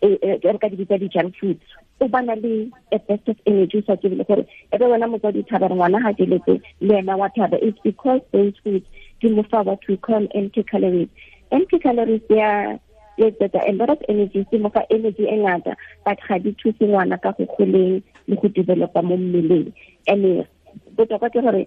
re 0.01 0.57
ka 0.59 0.69
di 0.69 0.75
bitsa 0.75 0.97
di-junk 0.97 1.35
foods 1.39 1.65
o 1.99 2.07
bana 2.07 2.35
le 2.35 2.69
a 2.91 2.99
best 2.99 3.27
of 3.29 3.37
energy 3.45 3.81
sa 3.87 3.95
tsebile 3.95 4.23
gore 4.27 4.45
e 4.71 4.77
be 4.77 4.85
wena 4.85 5.07
motswadi 5.07 5.43
thaba 5.47 5.67
re 5.67 5.75
ngwana 5.75 5.99
ga 6.03 6.13
jeletse 6.13 6.59
le 6.81 6.97
ena 6.97 7.17
wa 7.17 7.29
thaba. 7.29 7.57
It's 7.61 7.79
because 7.83 8.21
those 8.31 8.53
foods 8.63 8.85
di 9.21 9.29
mo 9.29 9.43
fa 9.43 9.63
call 10.01 10.27
empty 10.35 10.63
calories. 10.63 11.07
Empty 11.51 11.79
calories 11.79 12.21
they 12.29 12.41
are 12.41 12.79
yes 13.17 13.33
that 13.39 13.55
a 13.55 13.71
lot 13.73 13.89
of 13.89 14.01
energy 14.09 14.45
se 14.51 14.57
mo 14.57 14.69
fa 14.69 14.83
energy 14.89 15.25
e 15.25 15.37
ngata 15.37 15.75
but 16.05 16.19
ga 16.27 16.39
di 16.39 16.51
thuse 16.59 16.85
ngwana 16.85 17.21
ka 17.21 17.31
go 17.37 17.45
goleng 17.57 18.01
le 18.27 18.35
go 18.35 18.47
developa 18.47 19.01
mo 19.03 19.17
mmeleng. 19.17 19.73
And 20.07 20.45
botoka 20.95 21.29
ke 21.29 21.41
gore 21.41 21.65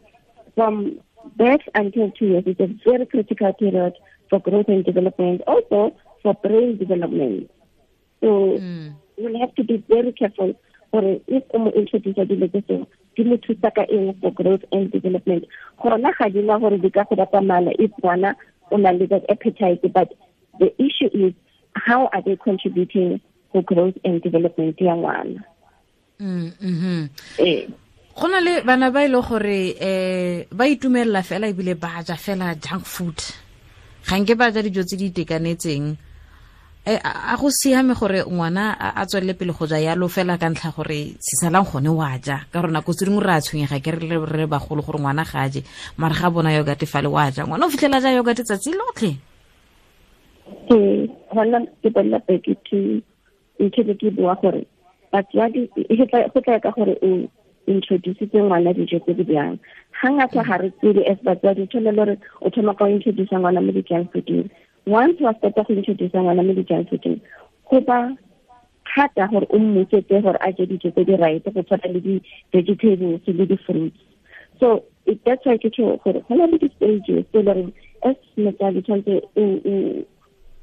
from 0.55 1.01
birth 1.37 1.67
until 1.75 2.11
two 2.13 2.27
years 2.27 2.45
is 2.47 2.61
a 2.61 2.69
very 2.85 3.07
critical 3.07 3.53
period 3.53 3.95
for 4.31 4.41
growth 4.41 4.69
and 4.69 4.85
development 4.85 5.43
also 5.47 5.95
for 6.23 6.35
brain 6.35 6.77
development. 6.77 7.51
So 8.21 8.59
mm. 8.59 8.95
we'll 9.17 9.41
have 9.41 9.55
to 9.57 9.65
be 9.65 9.83
very 9.89 10.13
careful 10.13 10.55
gore 10.93 11.21
if 11.27 11.45
o 11.55 11.59
mo 11.59 11.71
introduce 11.71 12.17
dilo 12.17 12.49
tse 12.49 12.63
seo 12.69 12.87
di 13.17 13.25
mo 13.25 13.37
thusa 13.37 13.75
ka 13.75 13.85
eng 13.91 14.15
for 14.21 14.33
growth 14.33 14.65
and 14.73 14.91
development. 14.91 15.45
Gona 15.83 16.13
ga 16.19 16.29
di 16.29 16.43
na 16.43 16.59
gore 16.59 16.79
di 16.79 16.91
ka 16.91 17.05
go 17.09 17.17
bata 17.17 17.41
mala 17.41 17.73
if 17.79 17.91
ngwana 18.03 18.35
o 18.71 18.77
na 18.77 18.91
le 18.91 19.07
that 19.07 19.25
appetite 19.31 19.85
but 19.93 20.13
the 20.59 20.75
issue 20.79 21.11
is 21.13 21.35
how 21.75 22.09
are 22.13 22.23
they 22.23 22.37
contributing 22.37 23.21
for 23.53 23.63
growth 23.63 23.97
and 24.05 24.23
development 24.23 24.81
ya 24.81 24.97
ngwana? 24.97 25.43
Mm 26.21 26.53
-hmm. 26.61 27.09
eh. 27.39 27.69
Go 28.19 28.27
na 28.29 28.41
le 28.41 28.63
bana 28.63 28.91
ba 28.91 29.05
ile 29.05 29.23
gore 29.23 29.77
eh 29.79 30.47
ba 30.51 30.67
itumela 30.67 31.23
fela 31.23 31.47
e 31.47 31.53
bile 31.53 31.75
ba 31.75 32.03
ja 32.03 32.17
fela 32.17 32.55
junk 32.55 32.85
food. 32.85 33.19
Ga 34.03 34.19
nke 34.19 34.35
ba 34.35 34.51
ja 34.51 34.63
dijo 34.63 34.83
tse 34.83 34.97
di 34.97 35.07
itekanetseng. 35.07 35.97
A 37.05 37.37
go 37.37 37.51
siame 37.51 37.95
gore 37.95 38.25
ngwana 38.27 38.75
a 38.75 39.07
tswelele 39.07 39.35
pele 39.39 39.53
go 39.53 39.67
ja 39.67 39.79
yalo 39.79 40.09
fela 40.09 40.39
ka 40.39 40.51
ntlha 40.51 40.75
gore 40.75 41.15
sisalang 41.21 41.71
gone 41.71 41.89
wa 41.89 42.19
ja. 42.19 42.43
Ka 42.51 42.61
rona 42.61 42.83
go 42.83 42.93
tse 42.93 43.07
dingwe 43.07 43.23
re 43.23 43.33
a 43.33 43.41
tshwenyega 43.41 43.79
ke 43.79 43.91
re 43.95 44.19
re 44.19 44.47
bagolo 44.51 44.83
gore 44.83 44.99
ngwana 44.99 45.23
ga 45.23 45.49
je 45.49 45.63
mara 45.97 46.15
ga 46.15 46.31
bona 46.31 46.51
yogate 46.51 46.87
fale 46.91 47.07
wa 47.07 47.31
ja. 47.31 47.47
Ngwana 47.47 47.67
o 47.67 47.71
fitlhela 47.71 48.01
ja 48.03 48.11
yogate 48.11 48.43
tsatsi 48.43 48.75
lotlhe 48.75 49.28
ee 50.71 51.09
gona 51.35 51.61
ke 51.83 51.89
bolela 51.91 52.19
peke 52.27 52.55
to 52.69 52.79
ntho 53.61 53.83
ke 53.89 53.95
ke 54.01 54.11
bua 54.17 54.35
gore 54.43 54.63
batswadi 55.13 55.69
go 55.99 56.41
tla 56.41 56.59
ka 56.61 56.71
gore 56.77 56.95
o 57.03 57.11
introducetse 57.67 58.39
ngwana 58.43 58.73
dijo 58.73 58.99
tse 59.01 59.15
di 59.15 59.25
bjang 59.25 59.59
ga 60.03 60.09
ngata 60.11 60.43
ga 60.49 60.57
as 61.13 61.19
batswadi 61.25 61.69
o 61.75 61.81
le 61.81 61.93
gore 61.93 62.15
o 62.41 62.51
thoma 62.51 62.75
ka 62.75 62.89
introduce 62.89 63.33
ngwana 63.33 63.61
mo 63.61 63.73
di-junk 63.73 64.15
once 64.87 65.21
wa 65.21 65.35
starta 65.35 65.63
go 65.63 65.75
introduce 65.75 66.17
ngwana 66.19 66.43
mo 66.43 66.53
di-junk 66.53 66.89
go 67.71 67.81
ba 67.81 68.17
thata 68.95 69.29
gore 69.29 69.47
o 69.51 69.59
mmosetse 69.59 70.23
gore 70.23 70.39
a 70.41 70.53
je 70.53 70.67
dijo 70.67 70.91
tse 70.91 71.05
di 71.05 71.17
right 71.17 71.45
go 71.45 71.63
tshwana 71.63 71.93
le 71.93 72.01
di-vegetables 72.01 73.21
le 73.27 73.47
di-fruits. 73.47 74.01
So 74.61 74.85
that's 75.25 75.45
why 75.47 75.57
ke 75.59 75.71
tšho 75.71 76.01
gore 76.05 76.21
go 76.29 76.35
na 76.35 76.47
le 76.47 76.59
di-stages 76.59 77.25
tse 77.29 77.39
e 77.39 77.43
le 77.43 77.53
goreng 77.53 77.73
as 78.03 78.17
motsadi 78.37 78.83
tshwanetse 78.83 79.15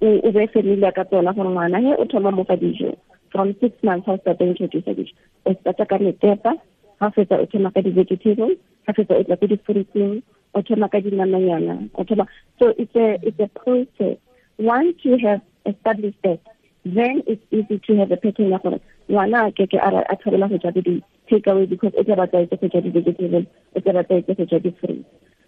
o 0.02 0.32
be 0.32 0.48
familiar 0.48 0.94
ka 0.94 1.04
tsona 1.04 1.34
gore 1.34 1.50
ngwana 1.50 1.80
he 1.80 1.94
o 1.98 2.06
thoma 2.06 2.32
mo 2.32 2.44
fa 2.44 2.56
dijo. 2.56 2.96
From 3.32 3.56
six 3.60 3.72
months 3.84 4.06
ha 4.08 4.14
o 4.14 4.18
starta 4.18 4.46
introduce 4.46 4.96
dijo 4.96 5.14
o 5.46 5.54
starta 5.54 5.86
ka 5.86 5.98
metepa 5.98 6.58
ha 7.00 7.12
fetsa 7.12 7.40
o 7.40 7.46
thoma 7.46 7.72
ka 7.72 7.82
di-vegetables 7.82 8.58
ha 8.88 8.94
fetsa 8.94 9.16
o 9.20 9.24
tla 9.24 9.38
ko 9.38 9.48
di-fruitsing 9.48 10.22
o 10.54 10.62
thoma 10.62 10.90
ka 10.90 11.00
dinamanyana 11.00 11.90
o 11.96 12.04
thoma. 12.04 12.28
So 12.60 12.74
it's 12.78 12.96
a 12.96 13.20
it's 13.22 13.40
a 13.40 13.48
process. 13.60 14.18
Once 14.58 14.98
you 15.04 15.18
have 15.18 15.42
established 15.66 16.22
that 16.24 16.40
then 16.86 17.24
it's 17.28 17.44
easy 17.52 17.80
to 17.88 17.98
have 17.98 18.12
a 18.12 18.18
pattern 18.18 18.52
ya 18.52 18.60
gore 18.60 18.80
ngwana 19.10 19.48
a 19.48 19.52
keke 19.52 19.78
a 19.80 20.16
tshwanela 20.16 20.50
go 20.50 20.58
ja 20.58 20.72
di-take 20.72 21.48
away 21.48 21.66
because 21.66 21.94
o 21.98 22.04
tla 22.04 22.16
ba 22.16 22.28
tlwaetse 22.28 22.60
go 22.62 22.68
ja 22.68 22.82
di-vegetables 22.82 23.46
o 23.75 23.80
tla 23.80 23.94
ba 23.94 24.04
tlwaetse 24.04 24.36
go 24.38 24.46
ja 24.46 24.60
di-fruits. 24.60 25.06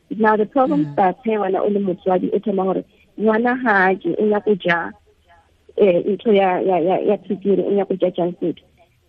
Now 0.09 0.37
the 0.37 0.45
problem 0.45 0.85
mm. 0.85 0.93
starts 0.93 1.19
he 1.23 1.31
ngwana 1.31 1.61
o 1.61 1.69
le 1.69 1.79
motswadi 1.79 2.31
o 2.33 2.39
thoma 2.39 2.63
gore 2.63 2.83
ngwana 3.19 3.55
ha 3.63 3.73
a 3.89 3.95
je 3.95 4.15
o 4.17 4.25
nyako 4.25 4.55
ja 4.55 4.91
um 5.77 6.13
ntho 6.13 6.33
ya 6.33 6.59
ya 6.61 6.77
ya 6.79 6.99
ya 6.99 7.17
tswekere 7.17 7.63
o 7.63 7.71
nyako 7.71 7.93
ja 8.01 8.09
junk 8.11 8.37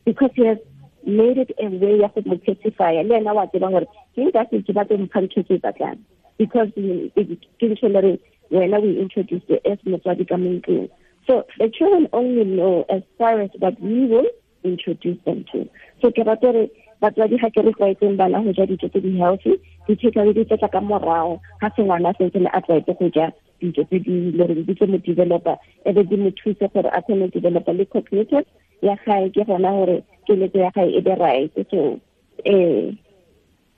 because 0.05 0.31
he 0.35 0.47
has 0.47 0.59
made 1.07 1.39
it 1.39 1.51
a 1.59 1.69
way 1.69 2.01
ya 2.01 2.09
go 2.09 2.21
mo 2.27 2.37
pacifya 2.37 3.03
le 3.03 3.17
ena 3.17 3.33
wa 3.33 3.47
tseba 3.47 3.71
gore 3.71 3.87
ke 4.15 4.25
nka 4.25 4.47
se 4.51 4.63
ke 4.63 4.73
batse 4.73 4.97
mpha 4.97 5.21
ntho 5.21 5.43
tse 5.43 5.59
batlang 5.59 5.99
because 6.39 6.71
ke 6.75 7.67
ntho 7.69 7.89
le 7.89 8.19
wena 8.51 8.81
we 8.81 8.97
introduced 9.01 9.51
as 9.65 9.79
motswadi 9.85 10.25
ka 10.29 10.37
mo 10.37 10.61
so 11.27 11.45
the 11.59 11.69
children 11.69 12.09
only 12.13 12.45
know 12.45 12.85
as 12.89 13.03
far 13.19 13.41
as 13.41 13.51
what 13.59 13.81
we 13.81 14.07
will 14.07 14.29
introduce 14.65 15.19
them 15.25 15.45
to. 15.53 15.69
So 16.01 16.11
ke 16.11 16.25
rata 16.27 16.53
re 16.53 16.71
batswadi 17.03 17.41
ga 17.41 17.51
ke 17.51 17.65
re 17.67 17.73
tlwaetseng 17.77 18.17
bana 18.17 18.43
go 18.43 18.53
ja 18.53 18.67
dijo 18.67 18.89
tse 18.89 19.01
di-healthy 19.05 19.53
di-takeaway 19.87 20.35
di 20.35 20.45
tsetla 20.45 20.69
ka 20.73 20.81
morago 20.81 21.41
ga 21.61 21.69
se 21.77 21.85
sentse 22.19 22.39
le 22.41 22.51
a 22.53 22.61
tlwaetse 22.61 22.97
go 22.99 23.11
ja 23.15 23.31
dijo 23.61 23.85
tse 23.85 23.99
di 23.99 24.33
gore 24.37 24.55
di 24.55 24.75
tlo 24.75 24.87
mo 24.87 24.99
developa 24.99 25.59
e 25.85 25.93
be 25.93 26.03
di 26.05 26.17
mo 26.17 26.31
thuse 26.31 26.67
gore 26.73 26.89
a 26.89 27.01
kgone 27.03 27.31
developa 27.31 27.73
le 27.73 27.85
cognitive 27.87 28.47
ya 28.83 28.95
gae 29.05 29.31
ke 29.31 29.45
gona 29.45 29.71
gore 29.71 30.03
keletso 30.27 30.59
ya 30.59 30.71
gae 30.71 30.91
e 30.91 31.01
be 31.01 31.15
right 31.15 31.53
so 31.71 31.99
eh 32.45 32.95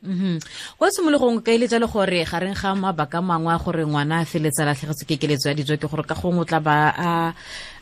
Mhm. 0.00 0.40
Go 0.80 0.88
simologong 0.88 1.44
ka 1.44 1.52
eletsa 1.52 1.76
le 1.76 1.84
gore 1.84 2.24
gareng 2.24 2.56
ga 2.56 2.72
mabaka 2.74 3.20
mangwe 3.20 3.52
a 3.52 3.58
gore 3.60 3.84
ngwana 3.84 4.20
a 4.20 4.24
feletsa 4.24 4.64
latlhegetswe 4.64 5.04
ke 5.04 5.20
keletso 5.20 5.52
ya 5.52 5.54
dijo 5.54 5.76
ke 5.76 5.84
gore 5.84 6.08
ka 6.08 6.16
gongwe 6.16 6.40
o 6.40 6.48
tla 6.48 6.56
ba 6.60 6.88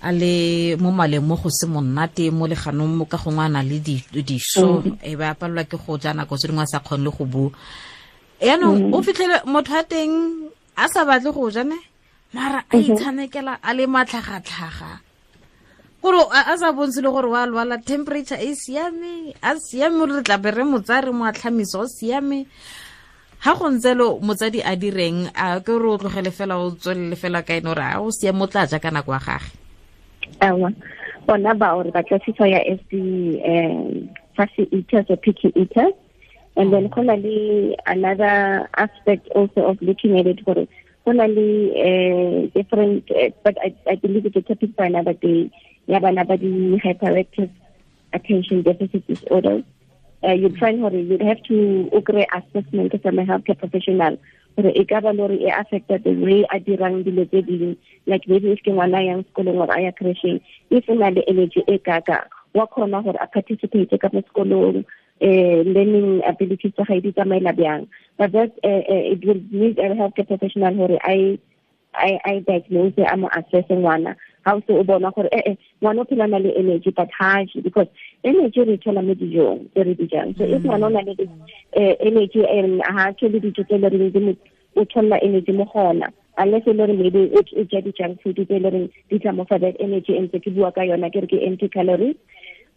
a 0.03 0.11
le 0.11 0.75
mo 0.83 0.91
maleng 0.91 1.23
mo 1.23 1.39
go 1.39 1.47
se 1.47 1.71
monnate 1.71 2.35
mo 2.35 2.51
leganong 2.51 2.91
mo 2.91 3.05
ka 3.07 3.23
gongwe 3.23 3.47
a 3.47 3.49
na 3.49 3.63
le 3.63 3.79
diso 3.79 4.83
e 4.99 5.15
ba 5.15 5.39
palelwa 5.39 5.63
ke 5.63 5.79
go 5.79 5.95
ja 5.95 6.11
nako 6.11 6.35
tse 6.35 6.51
dingwe 6.51 6.67
a 6.67 6.67
sa 6.67 6.83
kgone 6.83 7.07
le 7.07 7.11
go 7.15 7.23
bua 7.25 7.55
yaanong 8.43 8.91
mm. 8.91 8.95
o 8.95 9.03
fitlhele 9.03 9.39
motho 9.47 9.79
a 9.79 9.87
teng 9.87 10.51
a 10.79 10.87
sa 10.87 11.03
batle 11.05 11.35
go 11.35 11.51
ja 11.51 11.65
ne? 11.67 11.79
Mara 12.33 12.63
a 12.63 12.77
mm-hmm. 12.77 12.95
itshanekela 12.95 13.59
a 13.63 13.71
le 13.75 13.87
matlhagatlhaga. 13.87 15.03
Gore 16.03 16.23
a 16.31 16.55
sa 16.57 16.71
bontshe 16.73 17.03
le 17.03 17.11
gore 17.11 17.29
wa 17.29 17.47
lwala 17.47 17.83
temperature 17.83 18.39
e 18.39 18.55
siame 18.55 19.35
a 19.43 19.59
siame 19.59 20.07
re 20.07 20.23
tla 20.23 20.39
be 20.39 20.51
re 20.55 20.63
motsare 20.63 21.11
mo 21.13 21.25
atlhamisa 21.27 21.83
o 21.83 21.87
siame. 21.87 22.47
Ha 23.43 23.55
go 23.55 23.67
ntse 23.71 23.95
lo 23.99 24.21
motsadi 24.23 24.63
a 24.63 24.77
direng 24.79 25.31
a 25.35 25.59
ke 25.61 25.75
re 25.75 25.89
o 25.91 25.99
tlogele 25.99 26.31
fela 26.31 26.55
o 26.63 26.71
tswelele 26.71 27.17
fela 27.19 27.43
ka 27.43 27.59
ene 27.59 27.75
gore 27.75 27.83
a 27.83 27.99
o 27.99 28.11
siame 28.15 28.43
o 28.43 28.47
tla 28.47 28.67
ja 28.71 28.79
ka 28.79 28.91
nako 28.95 29.13
ya 29.13 29.19
gage? 29.19 29.51
Awa 30.41 30.71
bona 31.27 31.55
ba 31.59 31.75
gore 31.75 31.91
ba 31.91 32.07
ya 32.07 32.63
s 32.63 32.81
d 32.91 32.95
um 33.43 34.09
fussy 34.39 34.71
eaters 34.71 35.11
or 35.11 35.17
picky 35.19 35.51
eaters 35.59 35.95
and 36.59 36.73
then 36.73 36.91
na 36.91 37.15
le 37.15 37.77
another 37.87 38.69
aspect 38.75 39.29
also 39.35 39.63
of 39.71 39.81
looking 39.81 40.19
at 40.19 40.27
it 40.27 40.45
go 40.45 40.67
na 41.07 41.25
uh, 41.25 42.47
different 42.53 43.09
uh, 43.11 43.31
but 43.45 43.57
I, 43.65 43.73
I 43.89 43.95
believe 43.95 44.27
it's 44.27 44.37
a 44.37 44.43
topic 44.43 44.77
for 44.77 44.85
another 44.85 45.15
day. 45.15 45.51
Ya 45.87 46.01
bana 46.01 46.25
ba 46.25 46.37
di-hyperactive 46.37 47.49
attention 48.13 48.61
deficit 48.61 49.07
disorder. 49.07 49.65
uh, 50.25 50.33
you'd 50.33 50.59
find 50.59 50.81
gore 50.81 50.93
you'd 50.93 51.23
have 51.23 51.43
to 51.45 51.91
kry 52.05 52.27
assessment 52.35 52.93
from 53.03 53.19
a 53.19 53.25
healthcare 53.25 53.59
professional 53.59 54.19
gore 54.57 54.73
e 54.75 54.85
ka 54.85 55.01
ba 55.01 55.13
e 55.31 55.51
affecta 55.51 56.03
the 56.03 56.13
way 56.15 56.45
a 56.51 56.59
dirang 56.61 57.05
dilo 57.05 57.25
tse 57.31 57.43
dingwe 57.43 57.77
like 58.07 58.27
maybe 58.27 58.51
if 58.51 58.63
ke 58.63 58.71
ngwana 58.75 59.05
yang 59.07 59.23
sekolong 59.31 59.59
gore 59.63 59.75
a 59.77 59.83
ya 59.83 59.93
crashing 59.93 60.41
if 60.71 60.89
o 60.89 60.95
na 60.95 61.11
le 61.11 61.23
energy 61.29 61.63
e 61.67 61.79
kaka 61.79 62.27
wa 62.55 62.67
kgona 62.67 63.03
gore 63.05 63.19
a 63.23 63.27
participate 63.27 63.95
ka 64.01 64.11
mo 64.13 64.23
sekolong 64.27 64.85
uh, 65.23 65.59
learning 65.75 66.23
abilities 66.27 66.73
tsa 66.75 66.85
gae 66.85 67.01
di 67.01 67.13
tsamaela 67.13 67.53
bjang 67.53 67.87
but 68.19 68.33
that 68.33 68.53
uh, 68.65 68.83
uh, 68.93 69.05
it 69.13 69.25
will 69.25 69.43
need 69.51 69.79
a 69.79 69.95
healthcare 69.95 70.27
professional 70.27 70.75
gore 70.75 70.99
I 71.03 71.39
I 71.95 72.19
I 72.25 72.35
diagnose 72.47 72.99
a 72.99 73.17
mo 73.17 73.29
assess 73.33 73.67
ngwana 73.71 74.15
ha 74.45 74.55
o 74.55 74.61
se 74.67 74.73
o 74.73 74.85
bona 74.85 75.11
gore 75.11 75.29
eh 75.33 75.43
eh 75.47 75.57
ngwana 75.83 76.01
o 76.01 76.05
phela 76.05 76.27
na 76.29 76.39
le 76.39 76.55
energy 76.57 76.91
but 76.91 77.11
ha 77.19 77.45
je 77.45 77.61
because 77.61 77.89
energy 78.25 78.61
re 78.63 78.77
thola 78.77 79.03
mo 79.03 79.15
dijong 79.15 79.67
tse 79.75 79.83
re 79.85 79.95
di 79.95 80.07
jang. 80.07 80.35
So 80.39 80.45
if 80.45 80.63
ngwana 80.63 80.87
o 80.87 80.89
na 80.89 81.01
le 81.01 81.15
eh, 81.73 81.95
energy 82.01 82.45
and 82.45 82.83
ha 82.83 83.09
actually 83.09 83.41
dijo 83.41 83.67
tse 83.67 83.79
le 83.79 83.89
reng 83.91 84.13
di 84.13 84.21
mo 84.21 84.35
o 84.77 84.85
energy 85.23 85.53
mo 85.53 85.65
gona 85.65 86.13
unless 86.39 86.67
e 86.67 86.73
le 86.73 86.87
maybe 86.87 87.31
o 87.35 87.43
ja 87.71 87.81
di-junk 87.81 88.23
food 88.23 88.37
tse 88.37 88.59
le 88.59 88.71
reng 88.71 88.89
di 89.11 89.19
tla 89.19 89.33
mo 89.33 89.45
fa 89.45 89.59
that 89.59 89.77
energy 89.81 90.15
e 90.15 90.21
ntse 90.21 90.39
ke 90.39 90.51
bua 90.55 90.73
ka 90.73 90.83
yona 90.83 91.11
ke 91.11 91.21
re 91.21 91.27
ke 91.27 91.39
empty 91.43 91.69
calories 91.69 92.17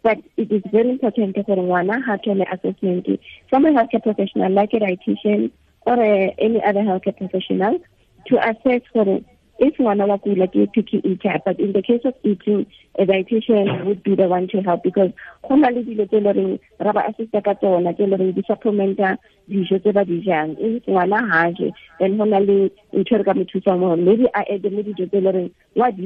but 0.03 0.17
it 0.37 0.51
is 0.51 0.63
very 0.71 0.89
important 0.89 1.35
gore 1.45 1.57
ngwana 1.57 2.03
ha 2.05 2.17
thole 2.17 2.45
assessment. 2.51 3.07
From 3.49 3.65
a 3.65 3.69
healthcare 3.69 4.03
professional 4.03 4.51
like 4.51 4.73
a 4.73 4.79
dietitian 4.79 5.51
or 5.85 6.01
a, 6.01 6.35
any 6.37 6.63
other 6.63 6.81
healthcare 6.81 7.17
professional 7.17 7.79
to 8.27 8.37
assess 8.49 8.81
gore 8.93 9.21
if 9.61 9.77
ngwana 9.77 10.05
wa 10.09 10.17
kula 10.17 10.47
ke 10.47 10.65
picky 10.73 10.97
eater 11.05 11.37
but 11.45 11.59
in 11.59 11.71
the 11.73 11.81
case 11.83 12.01
of 12.03 12.15
eating 12.23 12.65
a 12.97 13.05
dietitian 13.05 13.85
would 13.85 14.01
be 14.03 14.15
the 14.15 14.27
one 14.27 14.47
to 14.47 14.57
help 14.61 14.81
because 14.83 15.11
go 15.47 15.55
na 15.55 15.69
le 15.69 15.83
dilo 15.83 16.05
tse 16.09 16.19
le 16.19 16.33
reng 16.33 16.59
ra 16.79 16.91
ba 16.91 17.03
assista 17.05 17.41
ka 17.45 17.53
tsona 17.53 17.93
tse 17.93 18.07
le 18.09 18.17
reng 18.17 18.31
di 18.33 18.41
supplementa 18.41 19.17
dijo 19.47 19.77
tse 19.77 19.93
ba 19.93 20.03
di 20.03 20.17
jang. 20.25 20.57
If 20.57 20.83
ngwana 20.89 21.21
ha 21.29 21.51
je 21.53 21.69
then 21.99 22.17
go 22.17 22.25
na 22.25 22.39
le 22.39 22.71
ntho 22.93 23.21
re 23.21 23.95
maybe 24.01 24.25
a 24.33 24.41
ede 24.49 24.69
mo 24.73 24.81
dijo 24.81 25.05
tse 25.05 25.21
le 25.21 25.31
reng 25.31 25.49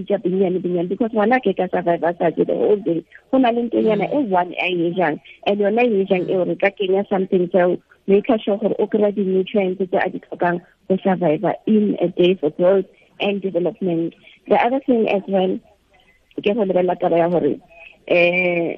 ja 0.04 0.18
binyane 0.20 0.60
binyane 0.60 0.90
because 0.90 1.12
ngwana 1.16 1.40
ke 1.40 1.56
je 1.56 2.44
the 2.44 2.54
whole 2.54 2.76
day. 2.84 3.06
Go 3.32 3.38
na 3.38 3.52
le 3.56 3.70
ntonyana 3.70 4.12
one 4.30 4.54
a 4.60 4.68
e 4.68 4.92
jang 5.00 5.16
and 5.48 5.60
yona 5.60 5.88
e 5.88 6.04
jang 6.04 6.28
e 6.28 6.36
re 6.44 6.56
ka 6.60 6.70
something 7.10 7.50
so 7.54 7.80
make 8.08 8.28
sure 8.28 8.58
gore 8.58 8.76
o 8.80 8.86
kry-a 8.86 9.12
di-nutrients 9.12 9.80
tse 9.80 9.98
a 9.98 10.10
di 10.10 10.20
tlhokang 10.20 10.60
survive 11.02 11.56
in 11.66 11.96
a 12.02 12.08
day 12.10 12.36
for 12.36 12.52
growth 12.52 12.86
and 13.20 13.42
development. 13.42 14.14
The 14.48 14.56
other 14.56 14.80
thing 14.86 15.08
as 15.10 15.24
well 15.28 15.60
ke 16.42 16.54
go 16.54 16.66
lebelela 16.66 16.96
taba 17.00 17.18
ya 17.18 17.30
gore 17.30 17.56
um 18.12 18.76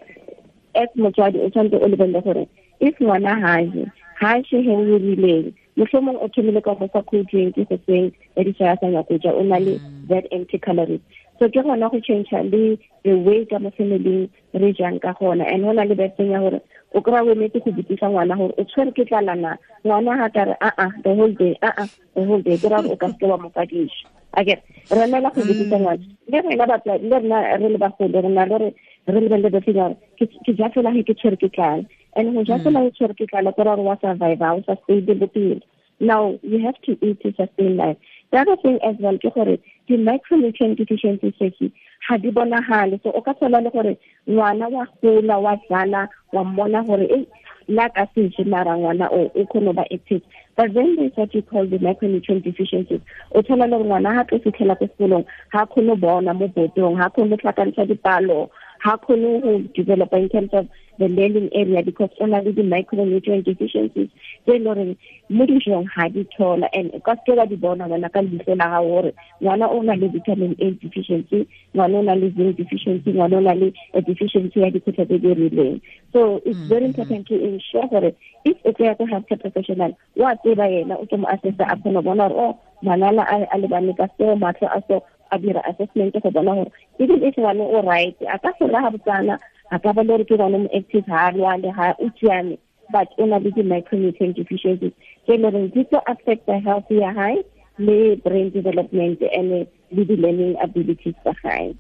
as 0.76 0.90
motswadi 0.96 1.42
o 1.42 1.50
tshwanetse 1.50 1.82
o 1.82 1.88
lebelele 1.88 2.22
gore 2.24 2.48
if 2.80 3.00
ngwana 3.02 3.34
haje 3.42 3.86
haje 4.22 4.62
he 4.62 4.72
o 4.72 4.84
rileng 4.86 5.54
mohlomong 5.78 6.18
o 6.22 6.28
thomile 6.30 6.62
ka 6.62 6.76
go 6.76 6.90
sa 6.94 7.02
cold 7.02 7.28
drink 7.28 7.56
go 7.56 7.78
seng 7.86 8.12
ya 8.36 8.44
ditšhaya 8.44 8.78
sa 8.80 8.88
nyako 8.88 9.18
ja 9.24 9.34
o 9.34 9.44
na 9.44 9.58
le 9.58 9.80
that 10.10 10.26
empty 10.32 10.58
calories 10.58 11.02
so 11.40 11.50
ke 11.50 11.62
gona 11.66 11.90
go 11.90 12.00
change 12.00 12.30
le 12.32 12.78
the 13.04 13.14
way 13.26 13.46
ka 13.46 13.60
mo 13.60 13.72
familing 13.78 14.30
re 14.54 14.74
jang 14.74 15.00
ka 15.00 15.14
gona 15.20 15.46
and 15.50 15.64
go 15.66 15.72
na 15.74 15.84
le 15.84 15.96
beseng 15.98 16.30
ya 16.32 16.40
gore 16.40 16.62
o 16.94 17.02
kry-a 17.02 17.26
o 17.26 17.34
emetse 17.34 17.58
go 17.66 17.72
botsisa 17.72 18.10
ngwana 18.10 18.38
gore 18.38 18.54
o 18.58 18.64
tshwere 18.70 18.92
ke 18.94 19.06
tlalana 19.06 19.58
ngwana 19.86 20.18
ga 20.22 20.30
ka 20.30 20.44
re 20.46 20.56
aa 20.62 20.90
the 21.04 21.10
whole 21.14 21.34
day 21.34 21.58
aa 21.62 21.86
the 22.14 22.22
whole 22.26 22.42
day. 22.42 22.58
Ke 22.58 22.70
ra 22.70 22.86
o 22.86 22.96
ka 22.96 23.10
seke 23.10 23.26
wa 23.26 23.38
mo 23.38 23.50
fadiša 23.50 24.17
akere 24.34 24.62
re 24.92 25.06
nela 25.08 25.30
go 25.32 25.42
mm. 25.42 25.48
botsisa 25.48 25.80
ngwana. 25.80 26.04
Le 26.28 26.42
rena 26.42 26.66
batswadi 26.68 27.10
le 27.10 27.20
rena 27.20 27.58
re 27.58 27.70
le 27.70 27.78
bagolo 27.78 28.22
re 28.22 28.30
na 28.30 28.46
le 28.46 28.58
re 28.58 28.70
re 29.08 29.20
lebelele 29.20 29.50
betseng 29.50 29.74
gore 29.74 29.96
ke 30.18 30.54
ja 30.58 30.70
ge 30.70 31.04
ke 31.04 31.14
tshwere 31.14 31.38
ke 31.38 31.50
tlala. 31.56 31.86
And 32.16 32.34
go 32.34 32.44
ja 32.44 32.58
mm. 32.58 32.64
fela 32.64 32.84
ge 32.86 32.92
tshwere 32.96 33.16
ke 33.16 33.26
tlala 33.32 33.52
ke 33.52 33.64
gore 33.64 33.82
wa 33.82 33.98
survive 34.02 34.42
o 34.42 34.62
sa 34.66 34.76
stable 34.84 35.16
bopele 35.16 35.62
now 36.00 36.38
you 36.44 36.60
have 36.60 36.80
to 36.84 36.98
eat 37.02 37.20
to 37.22 37.34
sustain 37.34 37.78
life. 37.78 37.98
The 38.32 38.40
other 38.40 38.58
thing 38.58 38.80
as 38.84 38.96
well 39.00 39.18
ke 39.18 39.34
gore 39.34 39.58
di-micronutrient 39.88 40.78
deficiency 40.78 41.34
seki 41.40 41.72
ga 42.08 42.18
di 42.18 42.30
bonagale 42.32 43.00
so 43.04 43.12
o 43.12 43.22
ka 43.22 43.34
thola 43.34 43.62
le 43.62 43.70
gore 43.72 43.98
ngwana 44.28 44.68
wa 44.70 44.86
gola 45.02 45.40
wa 45.40 45.56
jala 45.70 46.10
wa 46.34 46.44
mmona 46.44 46.84
gore 46.84 47.08
e 47.08 47.26
la 47.68 47.90
ka 47.90 48.08
seje 48.14 48.44
mara 48.46 48.78
ngwana 48.78 49.08
o 49.12 49.32
o 49.34 49.46
kgone 49.46 49.74
ba 49.74 49.84
active 49.92 50.22
but 50.58 50.74
then 50.74 50.96
there's 50.98 51.12
what 51.16 51.34
you 51.34 51.42
call 51.42 51.66
the 51.68 51.78
micronutrient 51.78 52.44
deficiencies 52.44 53.02
o 53.32 53.42
thola 53.42 53.68
le 53.70 53.78
ngwana 53.78 54.16
ga 54.18 54.24
tlo 54.30 54.40
fitlhela 54.46 54.76
ko 54.80 54.88
sekolong 54.92 55.26
ga 55.54 55.66
kgone 55.66 55.96
bona 56.02 56.34
mo 56.34 56.48
botong 56.48 56.98
ga 56.98 57.10
kgone 57.10 57.38
tlhakantsha 57.38 57.86
dipalo 57.86 58.50
ga 58.84 58.98
kgone 58.98 59.42
go 59.44 59.52
developa 59.78 60.18
in 60.18 60.30
terms 60.30 60.54
of 60.54 60.66
the 60.98 61.08
learning 61.08 61.50
area 61.54 61.84
because 61.84 62.10
o 62.20 62.26
na 62.26 62.40
le 62.40 62.52
di-micronutrient 62.54 63.46
deficiencies 63.46 64.10
tse 64.46 64.56
e 64.56 64.60
le 64.60 64.66
goreng 64.66 64.96
mo 65.30 65.46
dijong 65.46 65.88
ga 65.96 66.10
di 66.10 66.24
thola. 66.38 66.68
And 66.74 66.92
ka 67.04 67.16
seke 67.16 67.36
ba 67.36 67.46
di 67.46 67.56
bona 67.56 67.88
wena 67.88 68.10
ka 68.10 68.22
leitlho 68.22 68.56
la 68.56 68.68
gago 68.72 68.88
gore 68.88 69.12
ngwana 69.42 69.70
o 69.70 69.82
na 69.82 69.94
le 69.94 70.08
vitamin 70.08 70.56
a 70.60 70.72
deficiency 70.72 71.48
ngwana 71.76 72.00
o 72.00 72.02
na 72.02 72.16
le 72.16 72.30
zinc 72.32 72.58
deficiency 72.58 73.12
ngwana 73.14 73.38
o 73.38 73.42
na 73.42 73.54
le 73.54 73.74
a 73.94 74.02
deficiency 74.02 74.60
ya 74.60 74.72
dikgwetlha 74.72 75.06
tse 75.06 75.18
di 75.20 75.34
rileng. 75.34 75.82
So 76.14 76.42
it's 76.46 76.60
very 76.72 76.88
mm-hmm. 76.88 76.98
important 76.98 77.28
to 77.28 77.36
ensure 77.36 77.88
gore 77.92 78.12
if 78.46 78.58
o 78.66 78.72
tseya 78.72 78.98
ko 78.98 79.06
healthcare 79.06 79.42
professional 79.42 79.92
wa 80.16 80.36
tseba 80.36 80.66
yena 80.66 80.96
o 80.98 81.06
ke 81.06 81.18
mo 81.18 81.28
assessa 81.28 81.68
a 81.68 81.76
kgone 81.76 82.02
bona 82.04 82.30
gore 82.30 82.40
o 82.40 82.50
oh, 82.50 82.54
ngwanala 82.84 83.24
a 83.52 83.58
lebane 83.58 83.94
ka 83.98 84.08
seo 84.18 84.36
matlho 84.36 84.68
a 84.72 84.82
so 84.88 85.04
a 85.32 85.38
dira 85.38 85.62
assessment 85.68 86.14
go 86.14 86.32
bona 86.32 86.56
gore 86.56 86.72
even 87.00 87.24
if 87.24 87.36
ngwane 87.36 87.62
o 87.62 87.82
right 87.82 88.16
a 88.22 88.40
ka 88.40 88.54
fela 88.60 88.82
ga 88.82 88.90
botsana 88.96 89.36
a 89.72 89.80
ka 89.80 89.94
ba 89.94 90.04
le 90.04 90.18
re 90.18 90.26
ke 90.26 90.36
ngwane 90.36 90.58
mo 90.64 90.70
active 90.74 91.08
ha 91.08 91.32
lwale 91.32 91.70
ha 91.72 91.96
o 92.00 92.10
siame 92.20 92.58
but 92.92 93.08
o 93.18 93.26
na 93.26 93.38
le 93.40 93.52
di-micronutrient 93.52 94.36
deficiencies 94.36 94.94
tse 95.26 95.34
e 95.34 95.38
le 95.38 95.50
re 95.50 95.68
di 95.68 95.84
tlo 95.86 96.00
affect 96.08 96.46
the 96.46 96.58
health 96.60 96.88
ya 96.92 97.12
hae 97.14 97.44
le 97.78 98.16
brain 98.24 98.50
development 98.52 99.22
and 99.22 99.68
le 99.92 100.04
di-learning 100.06 100.56
abilities 100.64 101.16
tsa 101.24 101.34
gae 101.44 101.76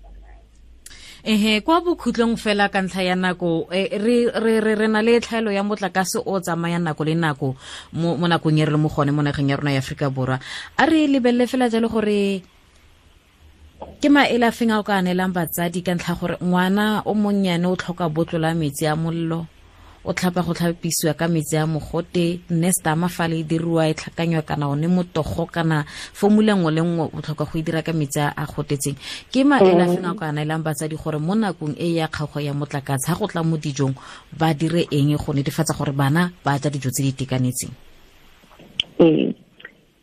ehe 1.27 1.61
kwa 1.61 1.81
bokhutlong 1.81 2.37
fela 2.37 2.69
ka 2.69 2.81
ntlha 2.81 3.03
ya 3.03 3.15
nako 3.15 3.67
re 3.71 4.59
re 4.61 4.87
na 4.87 5.01
le 5.01 5.19
tlhaelo 5.19 5.51
ya 5.51 5.63
motlakase 5.63 6.23
o 6.23 6.39
tsamaya 6.39 6.79
nako 6.79 7.03
le 7.03 7.15
nako 7.15 7.55
mo 7.93 8.27
nakong 8.27 8.59
e 8.59 8.65
re 8.65 8.71
le 8.71 8.77
mo 8.77 8.87
gone 8.87 9.11
mo 9.11 9.21
nageng 9.23 9.49
ya 9.49 9.57
rona 9.59 9.75
ya 9.75 9.83
aforika 9.83 10.07
borwa. 10.07 10.39
A 10.77 10.85
re 10.85 11.07
lebelele 11.07 11.47
fela 11.47 11.67
jalo 11.67 11.89
gore 11.89 12.43
ke 14.01 14.09
maele 14.09 14.45
a 14.45 14.51
feng 14.51 14.71
a 14.71 14.79
o 14.79 14.83
ka 14.83 14.97
anelang 14.97 15.33
batsadi 15.33 15.81
ka 15.85 15.93
ntlha 15.93 16.13
gore 16.17 16.35
ngwana 16.41 17.01
o 17.05 17.13
monnyane 17.13 17.65
o 17.65 17.75
tlhoka 17.75 18.09
botlola 18.09 18.53
metsi 18.53 18.85
a 18.85 18.95
mollo? 18.95 19.45
O 20.05 20.13
tlhapa 20.13 20.41
go 20.41 20.53
tlhapisiwa 20.53 21.13
ka 21.13 21.27
metsi 21.27 21.57
a 21.57 21.65
mogote 21.67 22.39
nesta 22.49 22.95
mafale 22.95 23.39
e 23.39 23.43
diriwa 23.43 23.89
e 23.89 23.93
tlhakanywa 23.93 24.41
kana 24.41 24.69
one 24.69 24.87
motogo 24.87 25.45
kana 25.45 25.83
formula 26.13 26.55
nngwe 26.55 26.71
le 26.71 26.81
nngwe 26.81 27.05
o 27.13 27.21
tlhoka 27.21 27.45
go 27.45 27.59
e 27.59 27.61
dira 27.61 27.81
ka 27.81 27.93
metsi 27.93 28.19
a 28.19 28.45
gotetseng. 28.45 28.95
Ke 29.33 29.43
maele 29.43 29.81
a 29.83 29.87
feng 29.89 30.05
a 30.05 30.11
o 30.11 30.15
ka 30.15 30.25
anelang 30.29 30.63
batsadi 30.63 30.95
gore 30.95 31.19
mo 31.19 31.35
nakong 31.35 31.75
e 31.77 31.97
ya 31.97 32.07
kgago 32.07 32.39
ya 32.39 32.53
motlakase 32.53 33.11
ga 33.11 33.19
go 33.19 33.27
tla 33.27 33.43
mo 33.43 33.57
dijong 33.57 33.93
ba 34.33 34.53
dire 34.53 34.87
eng 34.89 35.17
go 35.17 35.33
netefatsa 35.33 35.77
gore 35.77 35.91
bana 35.93 36.31
ba 36.45 36.57
ja 36.57 36.69
dijo 36.69 36.89
tse 36.89 37.03
di 37.03 37.09
itekanetseng? 37.13 37.73
Ee 39.01 39.33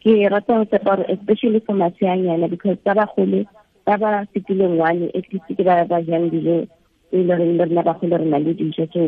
ke 0.04 0.28
rata 0.28 0.62
go 0.62 0.64
tsepa 0.68 0.96
gore 0.96 1.06
especially 1.08 1.58
for 1.64 1.74
maseanyana 1.74 2.46
because 2.50 2.76
ba 2.84 2.94
bagolo 2.94 3.42
ba 3.86 3.96
ba 3.98 4.24
fetileng 4.32 4.78
one 4.80 5.10
at 5.14 5.26
least 5.32 5.48
ke 5.48 5.62
ba 5.64 5.84
ba 5.84 6.00
jang 6.02 6.30
dijo 6.32 6.66
e 7.12 7.18
le 7.22 7.34
reng 7.36 7.56
le 7.58 7.64
rena 7.68 7.82
bagolo 7.84 8.16
re 8.16 8.24
na 8.24 8.38
le 8.38 8.54
dijo 8.56 8.86
so 8.92 9.02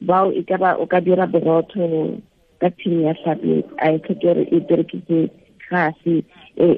bao 0.00 0.28
e 0.32 0.42
ka 0.44 0.56
ba 0.60 0.76
o 0.76 0.86
ka 0.86 1.00
dira 1.00 1.26
borotho 1.26 2.20
ka 2.60 2.68
thini 2.76 3.04
ya 3.08 3.14
tlhapi 3.16 3.64
a 3.80 3.92
e 3.96 3.98
tlhoke 4.04 4.44
e 4.52 4.60
berekise 4.68 5.18
gase 5.70 6.14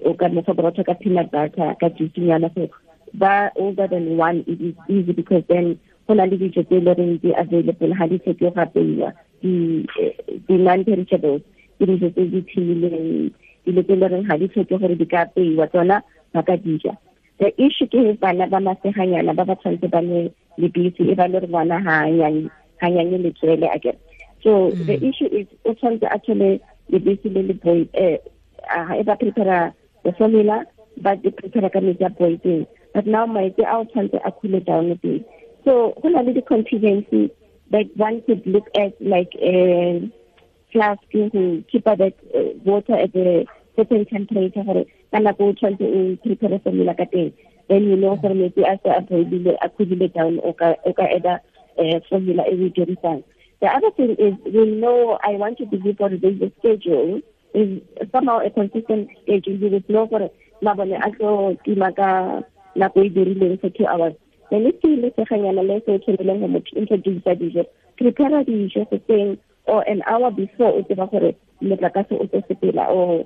o 0.06 0.14
ka 0.14 0.28
mofa 0.28 0.54
borotho 0.54 0.84
ka 0.86 0.94
peanut 0.94 1.30
butter 1.34 1.74
ka 1.80 1.88
so 2.54 2.68
ba 3.14 3.50
older 3.56 3.88
than 3.88 4.16
one 4.16 4.44
it 4.46 4.60
is 4.60 4.74
easy 4.88 5.12
because 5.12 5.42
then 5.48 5.78
go 6.06 6.14
na 6.14 6.24
le 6.24 6.36
dijo 6.38 6.62
tse 6.62 6.76
e 6.78 6.80
le 6.80 6.94
di 6.94 7.30
available 7.34 7.94
ga 7.98 8.06
di 8.06 8.18
tlhoke 8.18 8.40
go 8.40 8.60
apeiwa 8.62 9.12
di-non-perishables 10.48 11.42
ke 11.78 11.84
dijo 11.90 12.08
tse 12.10 12.22
di 12.32 12.40
thimileng 12.50 13.30
dilo 13.66 13.82
tse 13.82 13.92
e 13.92 14.00
le 14.00 14.06
reng 14.08 14.24
ga 14.30 14.38
di 14.38 14.48
tlhoke 14.48 14.78
gore 14.78 14.94
di 14.94 15.06
ka 15.06 15.26
apeiwa 15.26 15.66
tsona 15.66 16.02
ba 16.32 16.42
ka 16.42 16.56
dija 16.56 16.94
the 17.38 17.48
issue 17.60 17.86
ke 17.86 18.18
bana 18.20 18.46
ba 18.46 18.60
maseganyana 18.60 19.34
ba 19.34 19.44
ba 19.44 19.56
tshwanetse 19.56 19.88
ba 19.90 20.00
ne 20.00 20.30
lebisi 20.58 21.10
e 21.10 21.14
ba 21.14 21.28
le 21.28 21.40
re 21.40 21.48
ngwana 21.48 21.78
letswele 23.18 23.66
a 23.68 23.78
kere 23.78 23.98
so 24.42 24.70
mm. 24.70 24.86
the 24.86 24.96
issue 25.08 25.28
is 25.30 25.46
o 25.64 25.74
tshwanetse 25.74 26.06
a 26.10 26.18
thole 26.18 26.60
lebisi 26.90 27.28
le 27.34 27.42
le 27.42 27.54
boil 27.54 27.86
eh, 27.94 28.18
e 28.98 29.02
ba 29.02 29.16
the 30.04 30.12
formula 30.18 30.64
ba 30.96 31.16
di 31.16 31.30
prepara 31.30 31.70
ka 31.72 31.80
metsi 31.80 32.04
a 32.04 32.10
boileng 32.10 32.66
but 32.94 33.06
now 33.06 33.26
maetse 33.26 33.64
a 33.64 33.76
o 33.78 33.84
tshwanetse 33.84 34.20
a 34.24 34.32
cool 34.32 34.60
down 34.60 34.92
teng 35.02 35.24
so 35.64 35.94
go 36.02 36.08
na 36.08 36.20
le 36.20 36.32
di-contingency 36.32 37.30
that 37.70 37.86
one 37.96 38.20
could 38.26 38.44
look 38.46 38.68
at 38.76 38.92
like 39.00 39.32
eh, 39.40 39.98
a 39.98 40.10
flask 40.72 41.00
to 41.12 41.64
keep 41.70 41.84
that 41.84 42.00
uh, 42.02 42.38
eh, 42.38 42.52
water 42.64 42.94
at 42.94 43.14
a 43.16 43.46
certain 43.76 44.04
temperature 44.06 44.84
ka 45.12 45.18
nako 45.20 45.44
o 45.48 45.52
tshwanetse 45.52 45.84
o 45.84 46.16
prepare 46.24 46.58
formula 46.64 46.94
ka 46.94 47.04
teng. 47.12 47.32
Then 47.68 47.84
you 47.84 47.96
know 47.96 48.16
gore 48.16 48.34
metsi 48.34 48.64
a 48.64 48.78
se 48.82 48.90
a 48.90 49.00
boilile 49.00 49.56
a 49.60 49.68
coolile 49.68 50.08
down 50.12 50.40
o 50.42 50.52
ka 50.52 50.74
eda 51.16 51.40
eh, 51.78 52.00
formula 52.08 52.44
e 52.48 52.54
o 52.56 52.68
dirisang. 52.72 53.22
The 53.60 53.68
other 53.68 53.90
thing 53.96 54.16
is 54.18 54.34
we 54.44 54.64
know 54.66 55.18
i 55.22 55.36
want 55.36 55.58
to 55.58 55.66
believe 55.66 55.98
for 55.98 56.08
a 56.08 56.52
schedule. 56.58 57.20
Is 57.54 57.82
somehow 58.10 58.40
a 58.40 58.50
consistent 58.50 59.08
schedule 59.22 59.56
you 59.60 59.68
would 59.70 59.88
know 59.88 60.06
gore 60.06 60.30
mabone 60.62 60.96
a 60.96 61.10
tlo 61.12 61.56
tima 61.64 61.94
ka 61.94 62.40
nako 62.76 63.04
e 63.04 63.10
dirileng 63.10 63.60
for 63.60 63.70
two 63.70 63.86
hours. 63.86 64.14
Then 64.50 64.66
if 64.66 64.80
ke 64.80 64.88
le 64.88 65.10
seganyana 65.12 65.62
le 65.62 65.80
se 65.84 65.92
o 65.92 65.98
tshwaneleng 65.98 66.40
go 66.40 66.48
motho 66.48 66.76
introducea 66.76 67.36
dijo 67.36 67.64
prepare 67.96 68.44
dijo 68.44 68.88
go 68.90 68.98
seng 69.06 69.38
or 69.66 69.82
an 69.88 70.02
hour 70.06 70.30
before 70.30 70.72
o 70.72 70.82
tseba 70.82 71.06
gore 71.10 71.34
motlakase 71.62 72.16
o 72.20 72.26
tlo 72.26 72.42
sepela 72.48 72.88
or 72.88 73.24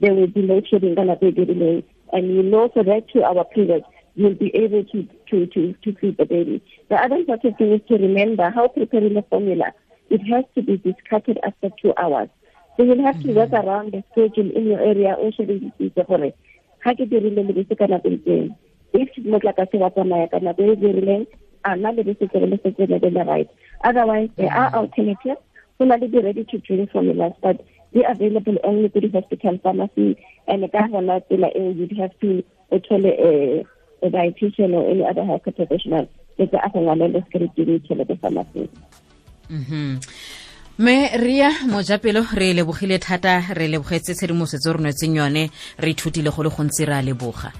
there 0.00 0.14
will 0.14 0.26
be 0.26 0.42
load 0.42 0.66
shedding 0.68 0.94
ka 0.94 1.02
nako 1.02 1.28
e 1.28 1.32
dirileng 1.32 1.82
and 2.12 2.34
you 2.34 2.42
know 2.42 2.68
for 2.74 2.84
that 2.84 3.08
two 3.08 3.22
hour 3.24 3.44
period 3.44 3.82
you'll 4.18 4.34
be 4.34 4.50
able 4.54 4.84
to 4.84 5.06
to 5.30 5.46
to 5.46 5.72
to 5.84 5.94
feed 5.94 6.16
the 6.18 6.26
baby. 6.26 6.60
The 6.88 6.96
other 6.96 7.16
important 7.16 7.56
thing 7.56 7.72
is 7.72 7.80
to 7.88 7.94
remember 7.96 8.50
how 8.50 8.66
preparing 8.68 9.14
the 9.14 9.22
formula. 9.22 9.72
It 10.10 10.20
has 10.32 10.44
to 10.56 10.62
be 10.62 10.76
discarded 10.78 11.38
after 11.46 11.70
two 11.80 11.92
hours. 11.96 12.28
So 12.76 12.82
you'll 12.82 13.04
have 13.04 13.22
to 13.22 13.32
work 13.32 13.50
mm-hmm. 13.50 13.68
around 13.68 13.92
the 13.92 14.02
schedule 14.10 14.50
in 14.50 14.66
your 14.66 14.80
area 14.80 15.14
also 15.14 15.44
the 15.44 16.04
gore 16.08 16.32
ga 16.84 16.94
ke 16.98 17.06
dirile 17.12 17.42
lebese 17.46 17.78
ka 17.78 17.86
nako 17.86 18.10
itseng. 18.18 18.56
If 18.92 19.14
motlakase 19.22 19.78
wa 19.78 19.90
tsamaya 19.90 20.30
ka 20.30 20.42
nako 20.42 20.66
e 20.72 20.76
dirileng 20.82 21.26
a 21.64 21.76
nna 21.76 21.94
lebese 21.98 22.26
ke 22.32 22.42
le 22.42 22.58
setse 22.58 22.90
le 22.90 22.98
le 22.98 23.24
right. 23.24 23.50
Otherwise 23.84 24.30
there 24.36 24.50
are 24.50 24.66
mm-hmm. 24.66 24.82
alternatives. 24.82 25.42
Go 25.78 25.84
na 25.84 25.94
le 25.94 26.08
di-ready 26.08 26.42
to 26.50 26.58
drink 26.58 26.90
formulas 26.90 27.34
but 27.40 27.62
they 27.92 28.04
available 28.04 28.56
only 28.64 28.88
to 28.88 29.00
the 29.00 29.08
hospital 29.08 29.58
pharmacy 29.62 30.16
and 30.46 30.70
ka 30.72 30.88
gona 30.88 31.20
tsela 31.20 31.48
eo 31.56 31.70
you'd 31.72 31.96
have 31.98 32.14
to 32.20 32.42
o 32.70 32.78
thole 32.78 33.06
a, 33.06 33.64
a 34.02 34.10
dietitian 34.10 34.74
or 34.74 34.90
any 34.90 35.04
other 35.04 35.24
health 35.24 35.42
professional 35.42 36.06
etse 36.38 36.56
a 36.56 36.68
go 36.70 36.80
ngwalele 36.80 37.24
script 37.26 37.58
le 37.58 37.78
thole 37.80 38.04
ko 38.04 38.14
pharmacy. 38.22 38.68
Me 40.78 41.08
ria 41.18 41.50
mojapelo 41.66 42.22
re 42.34 42.52
lebogile 42.52 42.98
thata 42.98 43.42
re 43.54 43.66
lebogetse 43.68 44.14
tshedimosetso 44.14 44.72
re 44.72 44.80
nwetseng 44.80 45.16
yone 45.16 45.50
re 45.78 45.90
ithutile 45.90 46.30
go 46.30 46.42
le 46.42 46.50
gontsi 46.50 46.84
re 46.84 46.94
a 46.94 47.02
leboga. 47.02 47.50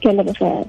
Ke 0.00 0.12
leboga 0.12 0.64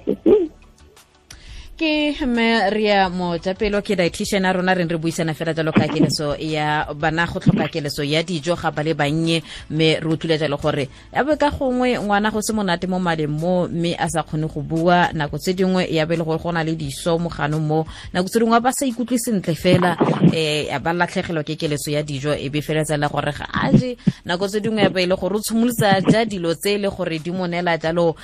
ke 1.79 2.11
maria 2.27 3.07
mojapelo 3.07 3.79
ke 3.79 3.95
dietitian 3.95 4.43
a 4.43 4.51
rona 4.51 4.75
reng 4.75 4.89
re 4.91 4.97
buisana 4.99 5.33
fela 5.33 5.53
jalo 5.55 5.71
ka 5.71 5.87
keleso 5.87 6.35
ya 6.35 6.83
bana 6.93 7.25
go 7.25 7.39
tlhoka 7.39 7.71
keleso 7.71 8.03
ya 8.03 8.19
dijo 8.21 8.51
ga 8.59 8.71
ba 8.71 8.83
le 8.83 8.93
bannye 8.93 9.39
mme 9.71 10.03
re 10.03 10.07
utlwile 10.11 10.35
jalo 10.37 10.57
gore 10.59 10.89
ya 11.15 11.23
be 11.23 11.37
ka 11.39 11.49
gongwe 11.49 11.95
ngwana 11.95 12.31
go 12.31 12.41
se 12.41 12.51
monate 12.51 12.83
mo 12.87 12.99
maleng 12.99 13.31
mo 13.31 13.67
mme 13.71 13.95
a 13.95 14.09
sa 14.09 14.23
kgone 14.23 14.51
go 14.51 14.61
bua. 14.61 15.09
Nako 15.13 15.37
tse 15.39 15.53
dingwe 15.53 15.87
ya 15.87 16.05
be 16.05 16.17
le 16.17 16.23
gore 16.23 16.39
go 16.43 16.51
na 16.51 16.63
le 16.63 16.75
diso 16.75 17.17
mogano 17.17 17.59
mo. 17.59 17.85
Nako 18.13 18.27
tse 18.27 18.39
dingwe 18.39 18.59
ba 18.59 18.71
sa 18.75 18.85
ikutlwe 18.85 19.17
sentle 19.17 19.55
fela 19.55 19.95
um 19.95 20.83
ba 20.83 20.91
latlhegelwa 20.93 21.43
ke 21.47 21.55
keleso 21.55 21.91
ya 21.91 22.03
dijo 22.03 22.35
e 22.35 22.49
be 22.49 22.61
fela 22.61 22.83
tsela 22.83 23.07
gore 23.07 23.31
ga 23.31 23.47
a 23.53 23.71
je. 23.71 23.95
Nako 24.25 24.47
tse 24.51 24.59
dingwe 24.59 24.83
ya 24.83 24.89
be 24.89 25.03
e 25.03 25.07
le 25.07 25.15
gore 25.15 25.35
o 25.35 25.39
tshimolotsa 25.39 26.01
ja 26.11 26.25
dilo 26.25 26.55
tse 26.55 26.75
e 26.75 26.77
le 26.77 26.89
gore 26.91 27.19
di 27.23 27.31
monela 27.31 27.77
jalo 27.79 28.15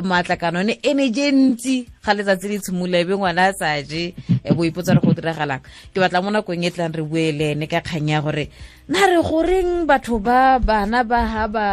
um 0.00 0.08
maatlakanone 0.08 0.80
energy 0.82 1.20
e 1.20 1.32
ntsi 1.32 1.86
ga 2.04 2.12
letsatsi 2.12 2.48
le 2.48 2.58
tshimolola 2.60 2.98
ebe 3.00 3.16
ngwana 3.16 3.48
a 3.48 3.52
sa 3.56 3.80
je 3.80 4.12
bo 4.52 4.62
ipotsa 4.64 4.92
re 4.92 5.00
go 5.00 5.16
diragalang. 5.16 5.64
Ke 5.92 5.98
batla 5.98 6.20
mo 6.20 6.28
nakong 6.28 6.64
e 6.64 6.70
tlang 6.70 6.92
re 6.92 7.02
bue 7.02 7.32
le 7.32 7.56
ene 7.56 7.66
ka 7.66 7.80
kgang 7.80 8.12
ya 8.12 8.20
gore 8.20 8.52
na 8.88 9.08
re 9.08 9.16
goreng 9.24 9.88
batho 9.88 10.20
ba 10.20 10.60
bana 10.60 11.00
ba 11.00 11.20
ha 11.24 11.44
ba 11.48 11.66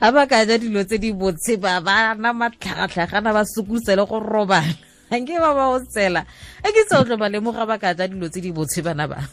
ha 0.00 0.08
ba 0.12 0.28
ka 0.28 0.44
ja 0.44 0.60
dilo 0.60 0.84
tse 0.84 1.00
di 1.00 1.12
botse 1.16 1.56
ba 1.56 1.80
bana 1.80 2.36
matlhagatlhagana 2.36 3.32
ba 3.32 3.42
sokodisa 3.48 3.96
le 3.96 4.04
go 4.04 4.20
robala. 4.20 4.76
Anke 5.10 5.40
ba 5.40 5.56
ba 5.56 5.72
o 5.72 5.80
tsela 5.80 6.28
e 6.60 6.68
ke 6.68 6.84
tse 6.84 6.94
o 7.00 7.04
tlo 7.08 7.16
ba 7.16 7.32
lemoga 7.32 7.64
ba 7.64 7.80
ka 7.80 7.96
ja 7.96 8.04
dilo 8.04 8.28
tse 8.28 8.44
di 8.44 8.52
botse 8.52 8.84
bana 8.84 9.08
ba. 9.08 9.24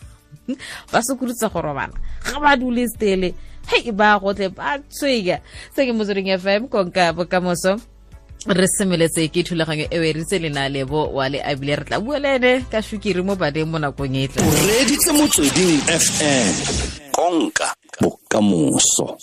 Ba 0.92 1.04
sokodisa 1.04 1.52
go 1.52 1.60
robala. 1.60 1.92
Ga 2.24 2.40
ba 2.40 2.56
dule 2.56 2.88
stele 2.88 3.36
hei 3.68 3.92
ba 3.92 4.16
gotlhe 4.16 4.48
ba 4.48 4.80
tshwenya. 4.80 5.44
Se 5.76 5.84
ke 5.84 5.92
motsweding 5.92 6.32
fm 6.40 6.72
konka 6.72 7.12
bokamoso 7.12 7.76
re 8.46 8.68
semeletse 8.68 9.28
ke 9.34 9.44
thulaganyo 9.44 9.88
e 9.90 9.98
o 10.00 10.04
eritse 10.04 10.40
lena 10.40 10.70
lebo 10.70 11.10
wa 11.18 11.30
le 11.30 11.42
abile 11.42 11.76
re 11.76 11.86
tla 11.86 12.00
bua 12.00 12.20
le 12.20 12.36
ene 12.36 12.66
ka 12.72 12.82
sukiri 12.82 13.22
mo 13.24 13.36
badeng 13.36 13.66
mo 13.66 13.80
nakong 13.80 14.16
e 14.16 14.28
tla. 14.28 14.44
Motsweding 15.18 15.82
fm 15.90 16.54
konka 17.12 17.74
bokamoso 18.02 19.18